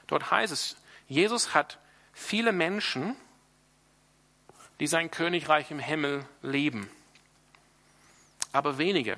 Dort 0.08 0.32
heißt 0.32 0.54
es, 0.54 0.78
Jesus 1.10 1.54
hat 1.54 1.80
viele 2.14 2.54
Menschen, 2.54 3.14
die 4.80 4.88
sein 4.88 5.12
Königreich 5.12 5.70
im 5.70 5.80
Himmel 5.80 6.26
leben, 6.42 6.90
aber 8.54 8.78
wenige, 8.78 9.18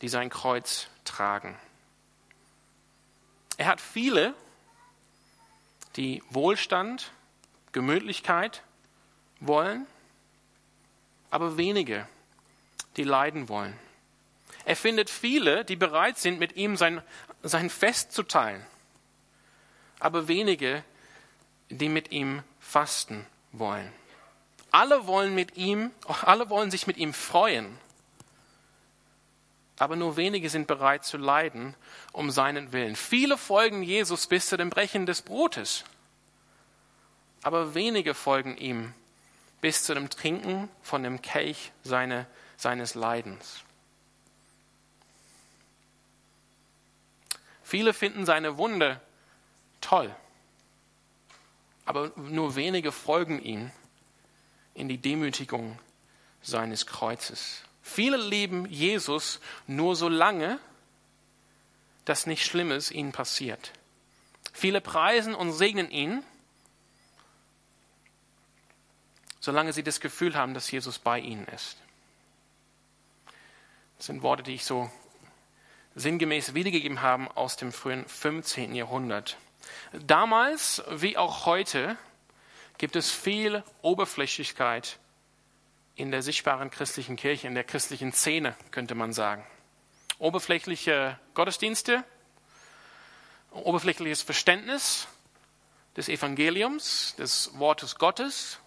die 0.00 0.08
sein 0.08 0.30
Kreuz 0.30 0.88
tragen. 1.04 1.56
Er 3.56 3.66
hat 3.66 3.80
viele, 3.80 4.34
die 5.94 6.24
Wohlstand, 6.28 7.12
Gemütlichkeit 7.70 8.64
wollen, 9.38 9.86
aber 11.30 11.56
wenige, 11.56 12.08
die 12.96 13.04
leiden 13.04 13.48
wollen. 13.48 13.78
Er 14.64 14.76
findet 14.76 15.10
viele, 15.10 15.64
die 15.64 15.76
bereit 15.76 16.18
sind, 16.18 16.38
mit 16.38 16.56
ihm 16.56 16.76
sein, 16.76 17.02
sein 17.42 17.70
Fest 17.70 18.12
zu 18.12 18.22
teilen, 18.22 18.64
aber 20.00 20.28
wenige, 20.28 20.82
die 21.68 21.88
mit 21.88 22.12
ihm 22.12 22.42
fasten 22.60 23.26
wollen. 23.52 23.92
Alle 24.70 25.06
wollen 25.06 25.34
mit 25.34 25.56
ihm, 25.56 25.90
alle 26.06 26.50
wollen 26.50 26.70
sich 26.70 26.86
mit 26.86 26.96
ihm 26.96 27.12
freuen, 27.12 27.78
aber 29.78 29.96
nur 29.96 30.16
wenige 30.16 30.50
sind 30.50 30.66
bereit 30.66 31.04
zu 31.04 31.16
leiden 31.16 31.74
um 32.12 32.30
seinen 32.30 32.72
Willen. 32.72 32.96
Viele 32.96 33.36
folgen 33.36 33.82
Jesus 33.82 34.26
bis 34.26 34.48
zu 34.48 34.56
dem 34.56 34.70
Brechen 34.70 35.04
des 35.04 35.22
Brotes, 35.22 35.84
aber 37.42 37.74
wenige 37.74 38.14
folgen 38.14 38.56
ihm 38.56 38.94
bis 39.60 39.82
zu 39.82 39.94
dem 39.94 40.10
Trinken 40.10 40.68
von 40.82 41.02
dem 41.02 41.22
Kelch 41.22 41.72
seine, 41.82 42.26
seines 42.56 42.94
Leidens. 42.94 43.64
Viele 47.74 47.92
finden 47.92 48.24
seine 48.24 48.56
Wunde 48.56 49.00
toll, 49.80 50.14
aber 51.84 52.12
nur 52.14 52.54
wenige 52.54 52.92
folgen 52.92 53.42
ihm 53.42 53.72
in 54.74 54.88
die 54.88 54.98
Demütigung 54.98 55.76
seines 56.40 56.86
Kreuzes. 56.86 57.64
Viele 57.82 58.16
lieben 58.16 58.64
Jesus 58.66 59.40
nur 59.66 59.96
so 59.96 60.08
lange, 60.08 60.60
dass 62.04 62.26
nichts 62.26 62.46
Schlimmes 62.46 62.92
ihnen 62.92 63.10
passiert. 63.10 63.72
Viele 64.52 64.80
preisen 64.80 65.34
und 65.34 65.52
segnen 65.52 65.90
ihn, 65.90 66.22
solange 69.40 69.72
sie 69.72 69.82
das 69.82 69.98
Gefühl 69.98 70.36
haben, 70.36 70.54
dass 70.54 70.70
Jesus 70.70 71.00
bei 71.00 71.18
ihnen 71.18 71.48
ist. 71.48 71.76
Das 73.96 74.06
sind 74.06 74.22
Worte, 74.22 74.44
die 74.44 74.54
ich 74.54 74.64
so 74.64 74.92
sinngemäß 75.94 76.54
wiedergegeben 76.54 77.02
habe 77.02 77.36
aus 77.36 77.56
dem 77.56 77.72
frühen 77.72 78.06
15. 78.06 78.74
Jahrhundert. 78.74 79.36
Damals 79.92 80.82
wie 80.90 81.16
auch 81.16 81.46
heute 81.46 81.96
gibt 82.78 82.96
es 82.96 83.10
viel 83.10 83.62
Oberflächlichkeit 83.82 84.98
in 85.96 86.10
der 86.10 86.22
sichtbaren 86.22 86.70
christlichen 86.70 87.16
Kirche, 87.16 87.46
in 87.46 87.54
der 87.54 87.64
christlichen 87.64 88.12
Szene, 88.12 88.56
könnte 88.70 88.94
man 88.94 89.12
sagen. 89.12 89.46
Oberflächliche 90.18 91.18
Gottesdienste, 91.34 92.04
oberflächliches 93.52 94.22
Verständnis 94.22 95.06
des 95.96 96.08
Evangeliums, 96.08 97.14
des 97.16 97.56
Wortes 97.58 97.96
Gottes, 97.96 98.58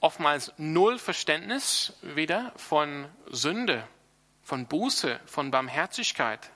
oftmals 0.00 0.52
null 0.56 0.98
Verständnis 0.98 1.92
wieder 2.02 2.52
von 2.56 3.06
Sünde, 3.28 3.86
von 4.50 4.66
Buße, 4.66 5.20
von 5.26 5.52
Barmherzigkeit. 5.52 6.50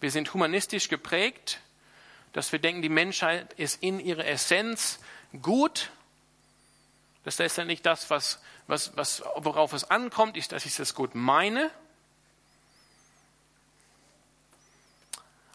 Wir 0.00 0.12
sind 0.12 0.32
humanistisch 0.32 0.88
geprägt, 0.88 1.60
dass 2.32 2.52
wir 2.52 2.60
denken, 2.60 2.82
die 2.82 2.88
Menschheit 2.88 3.52
ist 3.54 3.82
in 3.82 3.98
ihrer 3.98 4.24
Essenz 4.24 5.00
gut. 5.42 5.90
Das 7.24 7.40
ist 7.40 7.58
ja 7.58 7.64
nicht 7.64 7.84
das, 7.84 8.10
was 8.10 8.38
was, 8.68 8.96
was, 8.96 9.24
worauf 9.38 9.72
es 9.72 9.90
ankommt, 9.90 10.36
ist, 10.36 10.52
dass 10.52 10.64
ich 10.64 10.76
das 10.76 10.94
gut 10.94 11.16
meine 11.16 11.72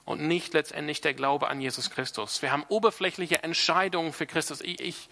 und 0.04 0.22
nicht 0.28 0.54
letztendlich 0.54 1.00
der 1.00 1.14
Glaube 1.14 1.48
an 1.48 1.62
Jesus 1.62 1.90
Christus. 1.90 2.42
Wir 2.42 2.52
haben 2.52 2.66
oberflächliche 2.68 3.44
Entscheidungen 3.44 4.12
für 4.12 4.26
Christus. 4.26 4.60
Ich, 4.60 4.82
ich, 4.82 5.10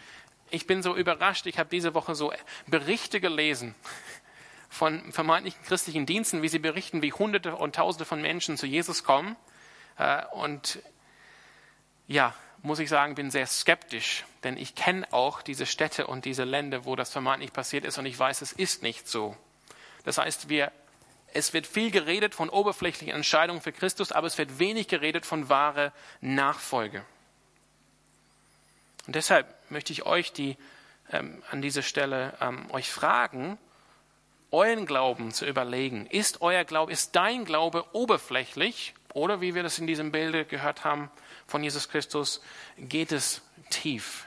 ich 0.51 0.67
bin 0.67 0.83
so 0.83 0.93
überrascht, 0.93 1.45
ich 1.45 1.57
habe 1.57 1.69
diese 1.69 1.93
Woche 1.93 2.13
so 2.13 2.33
Berichte 2.67 3.21
gelesen 3.21 3.73
von 4.73 5.11
vermeintlichen 5.11 5.61
christlichen 5.63 6.05
Diensten, 6.07 6.41
wie 6.41 6.49
sie 6.49 6.59
berichten, 6.59 7.03
wie 7.03 7.13
Hunderte 7.13 7.55
und 7.55 7.75
Tausende 7.75 8.05
von 8.05 8.21
Menschen 8.21 8.57
zu 8.57 8.65
Jesus 8.65 9.03
kommen. 9.03 9.35
Äh, 9.97 10.25
und 10.31 10.79
ja, 12.07 12.33
muss 12.63 12.79
ich 12.79 12.89
sagen, 12.89 13.13
bin 13.13 13.29
sehr 13.29 13.45
skeptisch, 13.45 14.25
denn 14.43 14.57
ich 14.57 14.73
kenne 14.73 15.05
auch 15.13 15.41
diese 15.43 15.67
Städte 15.67 16.07
und 16.07 16.25
diese 16.25 16.43
Länder, 16.43 16.85
wo 16.85 16.95
das 16.95 17.11
vermeintlich 17.11 17.53
passiert 17.53 17.85
ist 17.85 17.97
und 17.97 18.05
ich 18.05 18.17
weiß, 18.17 18.41
es 18.41 18.51
ist 18.51 18.81
nicht 18.81 19.07
so. 19.07 19.37
Das 20.05 20.17
heißt, 20.17 20.49
wir, 20.49 20.71
es 21.33 21.53
wird 21.53 21.67
viel 21.67 21.91
geredet 21.91 22.33
von 22.33 22.49
oberflächlichen 22.49 23.13
Entscheidungen 23.13 23.61
für 23.61 23.73
Christus, 23.73 24.11
aber 24.11 24.27
es 24.27 24.37
wird 24.37 24.59
wenig 24.59 24.87
geredet 24.87 25.25
von 25.25 25.49
wahre 25.49 25.91
Nachfolge. 26.19 27.05
Und 29.05 29.15
deshalb 29.15 29.53
möchte 29.69 29.93
ich 29.93 30.03
euch 30.05 30.33
die, 30.33 30.57
ähm, 31.11 31.43
an 31.51 31.61
dieser 31.61 31.83
Stelle 31.83 32.33
ähm, 32.41 32.71
euch 32.71 32.89
fragen, 32.89 33.59
euren 34.53 34.85
Glauben 34.85 35.31
zu 35.31 35.45
überlegen. 35.45 36.05
Ist 36.05 36.41
euer 36.41 36.63
Glaube, 36.63 36.91
ist 36.91 37.15
dein 37.15 37.43
Glaube 37.43 37.85
oberflächlich 37.93 38.93
oder 39.13 39.41
wie 39.41 39.55
wir 39.55 39.63
das 39.63 39.79
in 39.79 39.87
diesem 39.87 40.11
Bilde 40.11 40.45
gehört 40.45 40.83
haben, 40.85 41.11
von 41.47 41.63
Jesus 41.63 41.89
Christus, 41.89 42.41
geht 42.77 43.11
es 43.11 43.41
tief? 43.69 44.25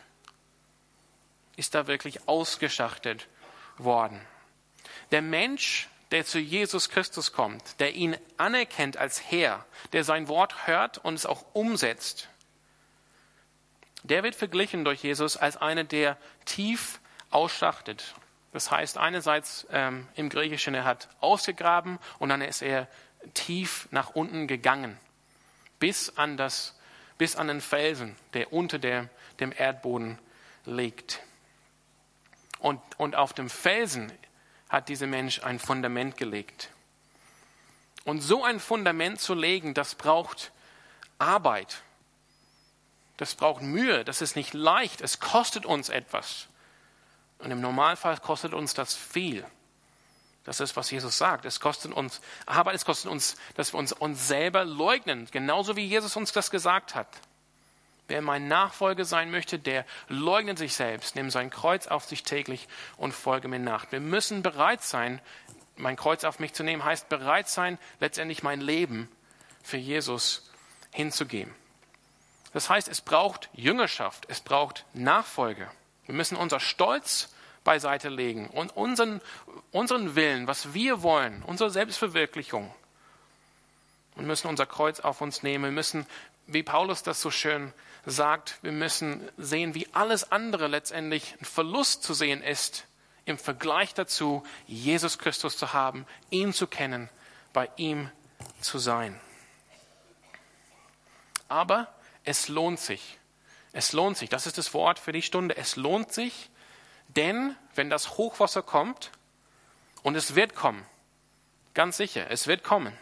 Ist 1.56 1.74
da 1.74 1.86
wirklich 1.86 2.28
ausgeschachtet 2.28 3.28
worden? 3.78 4.20
Der 5.12 5.22
Mensch, 5.22 5.88
der 6.10 6.24
zu 6.24 6.38
Jesus 6.38 6.90
Christus 6.90 7.32
kommt, 7.32 7.80
der 7.80 7.94
ihn 7.94 8.16
anerkennt 8.36 8.96
als 8.96 9.30
Herr, 9.30 9.64
der 9.92 10.04
sein 10.04 10.28
Wort 10.28 10.66
hört 10.66 10.98
und 10.98 11.14
es 11.14 11.24
auch 11.24 11.44
umsetzt, 11.54 12.28
der 14.02 14.22
wird 14.22 14.34
verglichen 14.34 14.84
durch 14.84 15.02
Jesus 15.02 15.36
als 15.36 15.56
einer, 15.56 15.84
der 15.84 16.16
tief 16.44 17.00
ausschachtet. 17.30 18.14
Das 18.52 18.70
heißt, 18.70 18.98
einerseits 18.98 19.66
ähm, 19.70 20.08
im 20.14 20.28
Griechischen, 20.28 20.74
er 20.74 20.84
hat 20.84 21.08
ausgegraben 21.20 21.98
und 22.18 22.28
dann 22.28 22.40
ist 22.40 22.62
er 22.62 22.88
tief 23.34 23.88
nach 23.90 24.10
unten 24.10 24.46
gegangen, 24.46 24.98
bis 25.78 26.16
an 26.16 26.36
das 26.36 26.76
bis 27.18 27.36
an 27.36 27.48
den 27.48 27.60
Felsen, 27.60 28.16
der 28.34 28.52
unter 28.52 28.78
der, 28.78 29.08
dem 29.40 29.52
Erdboden 29.56 30.18
liegt. 30.64 31.20
Und, 32.58 32.80
und 32.98 33.16
auf 33.16 33.32
dem 33.32 33.48
Felsen 33.48 34.12
hat 34.68 34.88
dieser 34.88 35.06
Mensch 35.06 35.42
ein 35.42 35.58
Fundament 35.58 36.16
gelegt. 36.16 36.70
Und 38.04 38.20
so 38.20 38.44
ein 38.44 38.60
Fundament 38.60 39.20
zu 39.20 39.34
legen, 39.34 39.74
das 39.74 39.94
braucht 39.94 40.52
Arbeit. 41.18 41.82
Das 43.16 43.34
braucht 43.34 43.62
Mühe. 43.62 44.04
Das 44.04 44.20
ist 44.20 44.36
nicht 44.36 44.52
leicht. 44.52 45.00
Es 45.00 45.18
kostet 45.18 45.64
uns 45.64 45.88
etwas. 45.88 46.48
Und 47.38 47.50
im 47.50 47.60
Normalfall 47.60 48.18
kostet 48.18 48.54
uns 48.54 48.74
das 48.74 48.94
viel. 48.94 49.44
Das 50.44 50.60
ist, 50.60 50.76
was 50.76 50.90
Jesus 50.90 51.18
sagt. 51.18 51.44
Es 51.44 51.58
kostet 51.58 51.92
uns 51.92 52.20
Arbeit, 52.46 52.76
es 52.76 52.84
kostet 52.84 53.10
uns, 53.10 53.36
dass 53.56 53.72
wir 53.72 53.78
uns, 53.78 53.92
uns 53.92 54.28
selber 54.28 54.64
leugnen. 54.64 55.28
Genauso 55.30 55.76
wie 55.76 55.84
Jesus 55.84 56.16
uns 56.16 56.32
das 56.32 56.50
gesagt 56.50 56.94
hat. 56.94 57.08
Wer 58.08 58.22
mein 58.22 58.46
Nachfolger 58.46 59.04
sein 59.04 59.32
möchte, 59.32 59.58
der 59.58 59.84
leugnet 60.08 60.58
sich 60.58 60.74
selbst, 60.74 61.16
nimmt 61.16 61.32
sein 61.32 61.50
Kreuz 61.50 61.88
auf 61.88 62.04
sich 62.04 62.22
täglich 62.22 62.68
und 62.96 63.12
folge 63.12 63.48
mir 63.48 63.58
nach. 63.58 63.90
Wir 63.90 63.98
müssen 63.98 64.42
bereit 64.42 64.82
sein, 64.82 65.20
mein 65.74 65.96
Kreuz 65.96 66.22
auf 66.22 66.38
mich 66.38 66.52
zu 66.52 66.62
nehmen, 66.62 66.84
heißt 66.84 67.08
bereit 67.08 67.48
sein, 67.48 67.78
letztendlich 67.98 68.44
mein 68.44 68.60
Leben 68.60 69.08
für 69.64 69.76
Jesus 69.76 70.48
hinzugeben. 70.92 71.52
Das 72.52 72.70
heißt, 72.70 72.86
es 72.86 73.00
braucht 73.00 73.50
Jüngerschaft, 73.52 74.26
es 74.28 74.40
braucht 74.40 74.86
Nachfolge. 74.94 75.68
Wir 76.06 76.14
müssen 76.14 76.36
unser 76.36 76.60
Stolz 76.60 77.28
beiseite 77.64 78.08
legen 78.08 78.48
und 78.48 78.76
unseren, 78.76 79.20
unseren 79.72 80.14
Willen, 80.14 80.46
was 80.46 80.72
wir 80.72 81.02
wollen, 81.02 81.42
unsere 81.42 81.70
Selbstverwirklichung. 81.70 82.72
Und 84.14 84.26
müssen 84.26 84.48
unser 84.48 84.64
Kreuz 84.64 85.00
auf 85.00 85.20
uns 85.20 85.42
nehmen. 85.42 85.64
Wir 85.64 85.70
müssen, 85.72 86.06
wie 86.46 86.62
Paulus 86.62 87.02
das 87.02 87.20
so 87.20 87.30
schön 87.30 87.72
sagt, 88.06 88.58
wir 88.62 88.72
müssen 88.72 89.28
sehen, 89.36 89.74
wie 89.74 89.88
alles 89.92 90.32
andere 90.32 90.68
letztendlich 90.68 91.34
ein 91.40 91.44
Verlust 91.44 92.02
zu 92.02 92.14
sehen 92.14 92.42
ist 92.42 92.86
im 93.26 93.36
Vergleich 93.36 93.92
dazu, 93.92 94.44
Jesus 94.66 95.18
Christus 95.18 95.58
zu 95.58 95.72
haben, 95.72 96.06
ihn 96.30 96.52
zu 96.52 96.66
kennen, 96.66 97.10
bei 97.52 97.68
ihm 97.76 98.10
zu 98.60 98.78
sein. 98.78 99.20
Aber 101.48 101.92
es 102.24 102.48
lohnt 102.48 102.78
sich. 102.78 103.15
Es 103.76 103.92
lohnt 103.92 104.16
sich. 104.16 104.30
Das 104.30 104.46
ist 104.46 104.56
das 104.56 104.72
Wort 104.72 104.98
für 104.98 105.12
die 105.12 105.20
Stunde. 105.20 105.54
Es 105.54 105.76
lohnt 105.76 106.10
sich, 106.10 106.48
denn 107.08 107.54
wenn 107.74 107.90
das 107.90 108.16
Hochwasser 108.16 108.62
kommt, 108.62 109.10
und 110.02 110.14
es 110.14 110.34
wird 110.34 110.54
kommen, 110.54 110.82
ganz 111.74 111.98
sicher, 111.98 112.30
es 112.30 112.46
wird 112.46 112.64
kommen, 112.64 112.96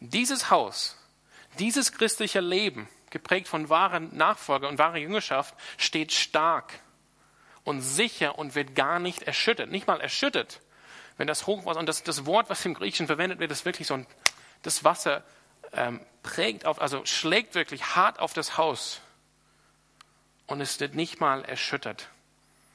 dieses 0.00 0.50
Haus, 0.50 0.98
dieses 1.60 1.92
christliche 1.92 2.40
Leben, 2.40 2.88
geprägt 3.10 3.46
von 3.46 3.68
wahren 3.68 4.10
Nachfolger 4.16 4.68
und 4.68 4.78
wahrer 4.78 4.96
Jüngerschaft, 4.96 5.54
steht 5.76 6.10
stark 6.10 6.80
und 7.62 7.80
sicher 7.80 8.36
und 8.40 8.56
wird 8.56 8.74
gar 8.74 8.98
nicht 8.98 9.22
erschüttert. 9.22 9.70
Nicht 9.70 9.86
mal 9.86 10.00
erschüttert, 10.00 10.62
wenn 11.16 11.28
das 11.28 11.46
Hochwasser, 11.46 11.78
und 11.78 11.86
das, 11.86 12.02
das 12.02 12.26
Wort, 12.26 12.50
was 12.50 12.64
im 12.64 12.74
Griechischen 12.74 13.06
verwendet 13.06 13.38
wird, 13.38 13.52
ist 13.52 13.64
wirklich 13.64 13.86
so 13.86 13.94
ein, 13.94 14.08
das 14.62 14.82
Wasser 14.82 15.22
ähm, 15.74 16.00
prägt 16.24 16.66
auf, 16.66 16.82
also 16.82 17.04
schlägt 17.04 17.54
wirklich 17.54 17.94
hart 17.94 18.18
auf 18.18 18.32
das 18.32 18.58
Haus. 18.58 19.00
Und 20.52 20.60
es 20.60 20.80
wird 20.80 20.94
nicht 20.94 21.18
mal 21.18 21.46
erschüttert, 21.46 22.10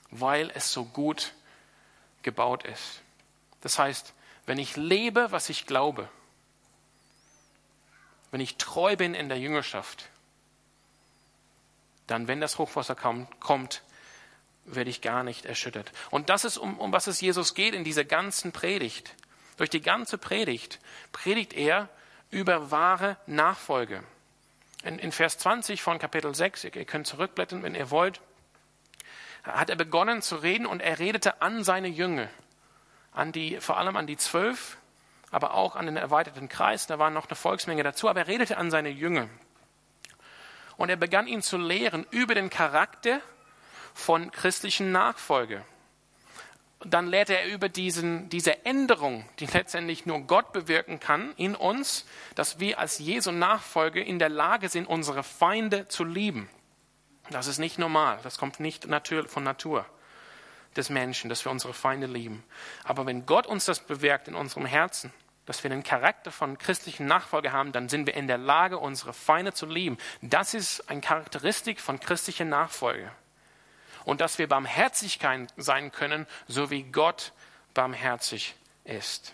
weil 0.09 0.49
es 0.55 0.71
so 0.71 0.83
gut 0.83 1.35
gebaut 2.23 2.63
ist. 2.65 3.03
Das 3.61 3.77
heißt, 3.77 4.15
wenn 4.47 4.57
ich 4.57 4.75
lebe, 4.75 5.31
was 5.31 5.51
ich 5.51 5.67
glaube, 5.67 6.09
wenn 8.31 8.41
ich 8.41 8.57
treu 8.57 8.95
bin 8.95 9.13
in 9.13 9.29
der 9.29 9.37
Jüngerschaft, 9.37 10.09
dann, 12.07 12.27
wenn 12.27 12.41
das 12.41 12.57
Hochwasser 12.57 12.95
kommt, 12.95 13.83
werde 14.65 14.89
ich 14.89 15.01
gar 15.01 15.21
nicht 15.21 15.45
erschüttert. 15.45 15.91
Und 16.09 16.29
das 16.29 16.45
ist, 16.45 16.57
um, 16.57 16.79
um 16.79 16.91
was 16.91 17.05
es 17.05 17.21
Jesus 17.21 17.53
geht 17.53 17.75
in 17.75 17.83
dieser 17.83 18.05
ganzen 18.05 18.53
Predigt. 18.53 19.13
Durch 19.57 19.69
die 19.69 19.81
ganze 19.81 20.17
Predigt 20.17 20.79
predigt 21.11 21.53
er 21.53 21.89
über 22.31 22.71
wahre 22.71 23.17
Nachfolge. 23.27 24.03
In, 24.83 24.99
in 24.99 25.11
Vers 25.11 25.37
20 25.39 25.81
von 25.81 25.99
Kapitel 25.99 26.33
6, 26.33 26.65
ihr 26.65 26.85
könnt 26.85 27.07
zurückblättern, 27.07 27.63
wenn 27.63 27.75
ihr 27.75 27.89
wollt, 27.89 28.21
hat 29.43 29.69
er 29.69 29.75
begonnen 29.75 30.21
zu 30.21 30.35
reden 30.35 30.65
und 30.65 30.81
er 30.81 30.99
redete 30.99 31.41
an 31.41 31.63
seine 31.63 31.87
Jünger, 31.87 32.29
an 33.11 33.31
die, 33.31 33.59
vor 33.59 33.77
allem 33.77 33.95
an 33.95 34.07
die 34.07 34.17
zwölf, 34.17 34.77
aber 35.31 35.53
auch 35.53 35.75
an 35.75 35.85
den 35.85 35.97
erweiterten 35.97 36.49
Kreis, 36.49 36.87
da 36.87 36.99
war 36.99 37.09
noch 37.09 37.27
eine 37.27 37.35
Volksmenge 37.35 37.83
dazu, 37.83 38.07
aber 38.07 38.21
er 38.21 38.27
redete 38.27 38.57
an 38.57 38.71
seine 38.71 38.89
Jünger. 38.89 39.27
Und 40.77 40.89
er 40.89 40.95
begann 40.95 41.27
ihn 41.27 41.41
zu 41.41 41.57
lehren 41.57 42.05
über 42.11 42.35
den 42.35 42.49
Charakter 42.49 43.19
von 43.93 44.31
christlichen 44.31 44.91
Nachfolge. 44.91 45.65
Dann 46.85 47.07
lehrt 47.07 47.31
er 47.31 47.47
über 47.47 47.69
diesen, 47.69 48.29
diese 48.29 48.65
Änderung, 48.65 49.27
die 49.39 49.47
letztendlich 49.47 50.05
nur 50.05 50.21
Gott 50.21 50.53
bewirken 50.53 50.99
kann 50.99 51.33
in 51.35 51.55
uns, 51.55 52.05
dass 52.35 52.59
wir 52.59 52.77
als 52.77 52.99
Jesu 52.99 53.31
Nachfolge 53.31 54.01
in 54.01 54.19
der 54.19 54.29
Lage 54.29 54.69
sind, 54.69 54.85
unsere 54.85 55.23
Feinde 55.23 55.87
zu 55.87 56.03
lieben. 56.03 56.49
Das 57.31 57.47
ist 57.47 57.57
nicht 57.57 57.79
normal, 57.79 58.19
das 58.23 58.37
kommt 58.37 58.59
nicht 58.59 58.87
von 59.27 59.43
Natur 59.43 59.85
des 60.75 60.89
Menschen, 60.89 61.29
dass 61.29 61.43
wir 61.43 61.51
unsere 61.51 61.73
Feinde 61.73 62.05
lieben. 62.05 62.43
Aber 62.83 63.05
wenn 63.07 63.25
Gott 63.25 63.47
uns 63.47 63.65
das 63.65 63.79
bewirkt 63.79 64.27
in 64.27 64.35
unserem 64.35 64.65
Herzen, 64.67 65.11
dass 65.47 65.63
wir 65.63 65.69
den 65.69 65.83
Charakter 65.83 66.31
von 66.31 66.57
christlichen 66.59 67.07
Nachfolger 67.07 67.51
haben, 67.51 67.71
dann 67.71 67.89
sind 67.89 68.05
wir 68.05 68.13
in 68.13 68.27
der 68.27 68.37
Lage, 68.37 68.77
unsere 68.77 69.13
Feinde 69.13 69.53
zu 69.53 69.65
lieben. 69.65 69.97
Das 70.21 70.53
ist 70.53 70.89
eine 70.89 71.01
Charakteristik 71.01 71.81
von 71.81 71.99
christlicher 71.99 72.45
Nachfolge 72.45 73.11
und 74.05 74.21
dass 74.21 74.37
wir 74.37 74.47
barmherzig 74.47 75.19
sein 75.57 75.91
können, 75.91 76.27
so 76.47 76.69
wie 76.69 76.83
Gott 76.83 77.33
barmherzig 77.73 78.55
ist. 78.83 79.33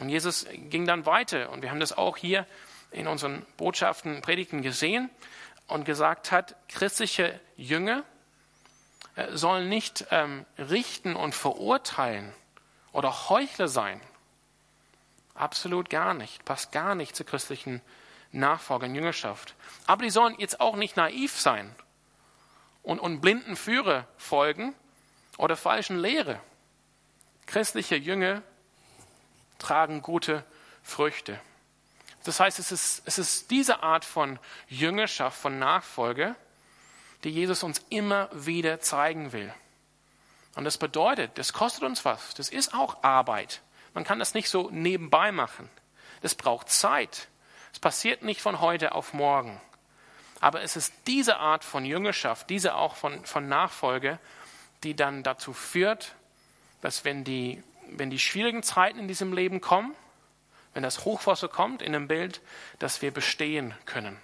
Und 0.00 0.08
Jesus 0.08 0.46
ging 0.52 0.86
dann 0.86 1.06
weiter 1.06 1.50
und 1.50 1.62
wir 1.62 1.70
haben 1.70 1.80
das 1.80 1.96
auch 1.96 2.16
hier 2.16 2.46
in 2.90 3.06
unseren 3.06 3.44
Botschaften, 3.56 4.22
Predigten 4.22 4.62
gesehen 4.62 5.10
und 5.66 5.84
gesagt 5.84 6.32
hat, 6.32 6.56
christliche 6.68 7.38
Jünger 7.56 8.04
äh, 9.16 9.36
sollen 9.36 9.68
nicht 9.68 10.06
ähm, 10.10 10.46
richten 10.58 11.16
und 11.16 11.34
verurteilen 11.34 12.32
oder 12.92 13.28
Heuchler 13.28 13.68
sein. 13.68 14.00
Absolut 15.34 15.90
gar 15.90 16.14
nicht. 16.14 16.44
Passt 16.44 16.72
gar 16.72 16.94
nicht 16.94 17.14
zur 17.14 17.26
christlichen 17.26 17.80
Nachfolger 18.32 18.86
und 18.86 18.94
Jüngerschaft. 18.94 19.54
Aber 19.86 20.02
die 20.02 20.10
sollen 20.10 20.34
jetzt 20.38 20.60
auch 20.60 20.76
nicht 20.76 20.96
naiv 20.96 21.38
sein 21.38 21.74
und, 22.88 23.00
und 23.00 23.20
blinden 23.20 23.54
Führer 23.54 24.06
folgen 24.16 24.74
oder 25.36 25.56
falschen 25.58 25.98
Lehre. 25.98 26.40
Christliche 27.44 27.96
Jünger 27.96 28.42
tragen 29.58 30.00
gute 30.00 30.42
Früchte. 30.82 31.38
Das 32.24 32.40
heißt, 32.40 32.58
es 32.58 32.72
ist, 32.72 33.02
es 33.04 33.18
ist 33.18 33.50
diese 33.50 33.82
Art 33.82 34.06
von 34.06 34.38
Jüngerschaft, 34.68 35.38
von 35.38 35.58
Nachfolge, 35.58 36.34
die 37.24 37.28
Jesus 37.30 37.62
uns 37.62 37.84
immer 37.90 38.30
wieder 38.32 38.80
zeigen 38.80 39.32
will. 39.32 39.52
Und 40.54 40.64
das 40.64 40.78
bedeutet, 40.78 41.36
das 41.36 41.52
kostet 41.52 41.82
uns 41.84 42.06
was. 42.06 42.32
Das 42.32 42.48
ist 42.48 42.72
auch 42.72 43.02
Arbeit. 43.04 43.60
Man 43.92 44.04
kann 44.04 44.18
das 44.18 44.32
nicht 44.32 44.48
so 44.48 44.70
nebenbei 44.70 45.30
machen. 45.30 45.68
Das 46.22 46.34
braucht 46.34 46.70
Zeit. 46.70 47.28
Es 47.70 47.80
passiert 47.80 48.22
nicht 48.22 48.40
von 48.40 48.62
heute 48.62 48.92
auf 48.92 49.12
morgen. 49.12 49.60
Aber 50.40 50.62
es 50.62 50.76
ist 50.76 50.92
diese 51.06 51.38
Art 51.38 51.64
von 51.64 51.84
Jüngerschaft, 51.84 52.48
diese 52.50 52.74
auch 52.76 52.96
von, 52.96 53.24
von 53.24 53.48
Nachfolge, 53.48 54.18
die 54.84 54.94
dann 54.94 55.22
dazu 55.22 55.52
führt, 55.52 56.14
dass 56.80 57.04
wenn 57.04 57.24
die, 57.24 57.62
wenn 57.90 58.10
die 58.10 58.18
schwierigen 58.18 58.62
Zeiten 58.62 58.98
in 58.98 59.08
diesem 59.08 59.32
Leben 59.32 59.60
kommen, 59.60 59.94
wenn 60.74 60.82
das 60.82 61.04
Hochwasser 61.04 61.48
kommt 61.48 61.82
in 61.82 61.92
dem 61.92 62.06
Bild, 62.06 62.40
dass 62.78 63.02
wir 63.02 63.10
bestehen 63.10 63.74
können. 63.84 64.16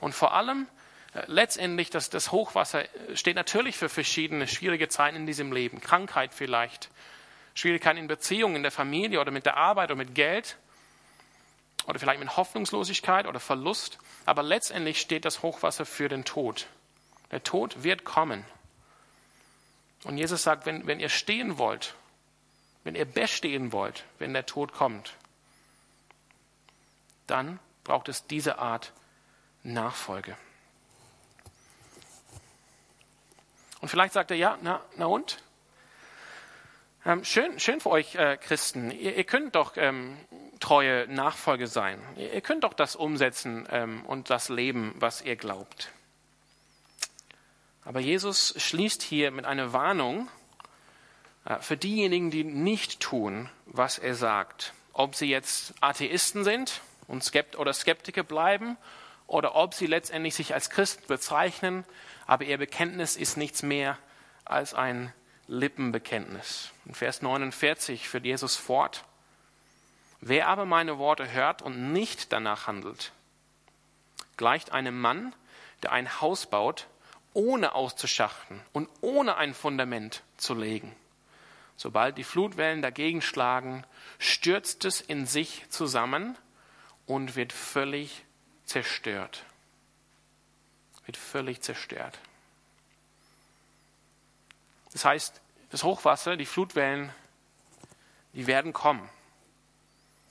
Und 0.00 0.14
vor 0.14 0.34
allem 0.34 0.66
äh, 1.14 1.22
letztendlich, 1.26 1.88
dass 1.88 2.10
das 2.10 2.30
Hochwasser 2.30 2.84
steht 3.14 3.36
natürlich 3.36 3.76
für 3.76 3.88
verschiedene 3.88 4.46
schwierige 4.46 4.88
Zeiten 4.88 5.16
in 5.16 5.26
diesem 5.26 5.52
Leben. 5.52 5.80
Krankheit 5.80 6.34
vielleicht, 6.34 6.90
Schwierigkeiten 7.54 7.98
in 7.98 8.06
Beziehungen, 8.06 8.56
in 8.56 8.62
der 8.62 8.72
Familie 8.72 9.20
oder 9.20 9.30
mit 9.30 9.46
der 9.46 9.56
Arbeit 9.56 9.90
oder 9.90 9.96
mit 9.96 10.14
Geld 10.14 10.58
oder 11.86 11.98
vielleicht 11.98 12.20
mit 12.20 12.36
Hoffnungslosigkeit 12.36 13.26
oder 13.26 13.40
Verlust. 13.40 13.98
Aber 14.24 14.42
letztendlich 14.42 15.00
steht 15.00 15.24
das 15.24 15.42
Hochwasser 15.42 15.86
für 15.86 16.08
den 16.08 16.24
Tod. 16.24 16.66
Der 17.30 17.42
Tod 17.42 17.82
wird 17.82 18.04
kommen. 18.04 18.44
Und 20.04 20.18
Jesus 20.18 20.42
sagt, 20.42 20.66
wenn, 20.66 20.86
wenn 20.86 21.00
ihr 21.00 21.08
stehen 21.08 21.58
wollt, 21.58 21.94
wenn 22.84 22.94
ihr 22.94 23.06
bestehen 23.06 23.72
wollt, 23.72 24.04
wenn 24.18 24.34
der 24.34 24.46
Tod 24.46 24.72
kommt, 24.72 25.14
dann 27.26 27.58
braucht 27.82 28.08
es 28.08 28.26
diese 28.26 28.58
Art 28.58 28.92
Nachfolge. 29.62 30.36
Und 33.80 33.88
vielleicht 33.88 34.14
sagt 34.14 34.30
er, 34.30 34.36
ja, 34.36 34.58
na, 34.62 34.80
na 34.96 35.06
und? 35.06 35.42
Ähm, 37.06 37.22
schön, 37.24 37.58
schön 37.60 37.80
für 37.80 37.90
euch 37.90 38.14
äh, 38.14 38.38
Christen. 38.38 38.90
Ihr, 38.90 39.16
ihr, 39.16 39.24
könnt 39.24 39.54
doch 39.54 39.76
ähm, 39.76 40.16
treue 40.64 41.06
Nachfolge 41.08 41.66
sein. 41.66 42.00
Ihr 42.16 42.40
könnt 42.40 42.64
doch 42.64 42.72
das 42.72 42.96
umsetzen 42.96 43.68
ähm, 43.70 44.04
und 44.06 44.30
das 44.30 44.48
leben, 44.48 44.94
was 44.96 45.20
ihr 45.20 45.36
glaubt. 45.36 45.90
Aber 47.84 48.00
Jesus 48.00 48.54
schließt 48.56 49.02
hier 49.02 49.30
mit 49.30 49.44
einer 49.44 49.74
Warnung 49.74 50.28
äh, 51.44 51.58
für 51.60 51.76
diejenigen, 51.76 52.30
die 52.30 52.44
nicht 52.44 53.00
tun, 53.00 53.50
was 53.66 53.98
er 53.98 54.14
sagt. 54.14 54.72
ob 54.94 55.16
sie 55.16 55.26
jetzt 55.26 55.74
Atheisten 55.80 56.44
sind 56.44 56.80
und 57.08 57.22
Skept 57.22 57.58
oder 57.58 57.72
Skeptiker 57.72 58.22
bleiben 58.22 58.78
oder 59.26 59.54
ob 59.56 59.74
sie 59.74 59.86
letztendlich 59.86 60.34
sich 60.34 60.54
als 60.54 60.70
Christen 60.70 61.06
bezeichnen, 61.08 61.84
aber 62.26 62.44
ihr 62.44 62.56
Bekenntnis 62.58 63.16
ist 63.16 63.36
nichts 63.36 63.62
mehr 63.62 63.98
als 64.44 64.72
ein 64.72 65.12
Lippenbekenntnis. 65.46 66.70
In 66.86 66.94
Vers 66.94 67.20
49 67.22 68.08
führt 68.08 68.24
Jesus 68.24 68.56
fort. 68.56 69.04
Wer 70.26 70.48
aber 70.48 70.64
meine 70.64 70.96
Worte 70.96 71.30
hört 71.32 71.60
und 71.60 71.92
nicht 71.92 72.32
danach 72.32 72.66
handelt, 72.66 73.12
gleicht 74.38 74.72
einem 74.72 74.98
Mann, 74.98 75.34
der 75.82 75.92
ein 75.92 76.22
Haus 76.22 76.46
baut, 76.46 76.86
ohne 77.34 77.74
auszuschachten 77.74 78.58
und 78.72 78.88
ohne 79.02 79.36
ein 79.36 79.52
Fundament 79.52 80.22
zu 80.38 80.54
legen. 80.54 80.96
Sobald 81.76 82.16
die 82.16 82.24
Flutwellen 82.24 82.80
dagegen 82.80 83.20
schlagen, 83.20 83.84
stürzt 84.18 84.86
es 84.86 85.02
in 85.02 85.26
sich 85.26 85.68
zusammen 85.68 86.38
und 87.04 87.36
wird 87.36 87.52
völlig 87.52 88.24
zerstört. 88.64 89.44
Wird 91.04 91.18
völlig 91.18 91.60
zerstört. 91.60 92.18
Das 94.90 95.04
heißt, 95.04 95.42
das 95.68 95.84
Hochwasser, 95.84 96.38
die 96.38 96.46
Flutwellen, 96.46 97.12
die 98.32 98.46
werden 98.46 98.72
kommen. 98.72 99.06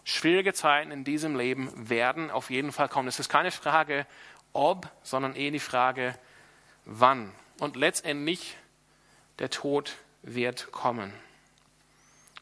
Schwierige 0.06 0.54
Zeiten 0.54 0.92
in 0.92 1.04
diesem 1.04 1.36
Leben 1.36 1.72
werden 1.90 2.30
auf 2.30 2.50
jeden 2.50 2.72
Fall 2.72 2.90
kommen. 2.90 3.08
Es 3.08 3.20
ist 3.20 3.30
keine 3.30 3.52
Frage, 3.52 4.06
ob, 4.52 4.90
sondern 5.02 5.36
eher 5.36 5.52
die 5.52 5.60
Frage, 5.60 6.16
wann. 6.86 7.32
Und 7.60 7.76
letztendlich, 7.76 8.58
der 9.40 9.50
Tod 9.50 9.96
wird 10.22 10.72
kommen. 10.72 11.14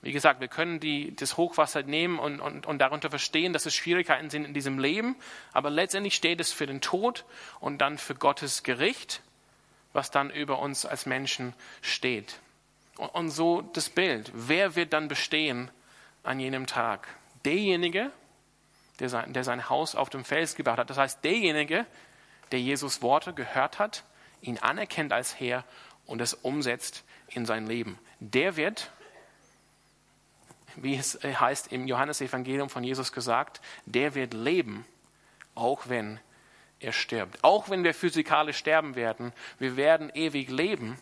Wie 0.01 0.11
gesagt, 0.11 0.39
wir 0.39 0.47
können 0.47 0.79
die, 0.79 1.15
das 1.15 1.37
Hochwasser 1.37 1.83
nehmen 1.83 2.17
und, 2.17 2.39
und, 2.39 2.65
und 2.65 2.79
darunter 2.79 3.11
verstehen, 3.11 3.53
dass 3.53 3.67
es 3.67 3.75
Schwierigkeiten 3.75 4.31
sind 4.31 4.45
in 4.45 4.53
diesem 4.53 4.79
Leben, 4.79 5.15
aber 5.53 5.69
letztendlich 5.69 6.15
steht 6.15 6.39
es 6.39 6.51
für 6.51 6.65
den 6.65 6.81
Tod 6.81 7.23
und 7.59 7.79
dann 7.79 7.99
für 7.99 8.15
Gottes 8.15 8.63
Gericht, 8.63 9.21
was 9.93 10.09
dann 10.09 10.31
über 10.31 10.57
uns 10.57 10.87
als 10.87 11.05
Menschen 11.05 11.53
steht. 11.83 12.39
Und, 12.97 13.09
und 13.09 13.29
so 13.29 13.61
das 13.61 13.89
Bild. 13.89 14.31
Wer 14.33 14.75
wird 14.75 14.93
dann 14.93 15.07
bestehen 15.07 15.69
an 16.23 16.39
jenem 16.39 16.65
Tag? 16.65 17.07
Derjenige, 17.45 18.11
der 18.99 19.09
sein, 19.09 19.33
der 19.33 19.43
sein 19.43 19.69
Haus 19.69 19.95
auf 19.95 20.09
dem 20.09 20.23
Fels 20.23 20.55
gebaut 20.55 20.77
hat. 20.77 20.89
Das 20.89 20.97
heißt, 20.97 21.23
derjenige, 21.23 21.85
der 22.51 22.59
Jesus 22.59 23.01
Worte 23.01 23.33
gehört 23.33 23.79
hat, 23.79 24.03
ihn 24.41 24.57
anerkennt 24.59 25.13
als 25.13 25.39
Herr 25.39 25.63
und 26.05 26.21
es 26.21 26.33
umsetzt 26.33 27.03
in 27.29 27.45
sein 27.45 27.67
Leben. 27.67 27.97
Der 28.19 28.55
wird 28.55 28.91
wie 30.75 30.95
es 30.95 31.19
heißt 31.23 31.71
im 31.71 31.87
Johannesevangelium 31.87 32.69
von 32.69 32.83
Jesus 32.83 33.11
gesagt, 33.11 33.61
der 33.85 34.15
wird 34.15 34.33
leben, 34.33 34.85
auch 35.55 35.89
wenn 35.89 36.19
er 36.79 36.93
stirbt. 36.93 37.43
Auch 37.43 37.69
wenn 37.69 37.83
wir 37.83 37.93
physikalisch 37.93 38.57
sterben 38.57 38.95
werden, 38.95 39.33
wir 39.59 39.75
werden 39.75 40.09
ewig 40.13 40.49
leben, 40.49 40.97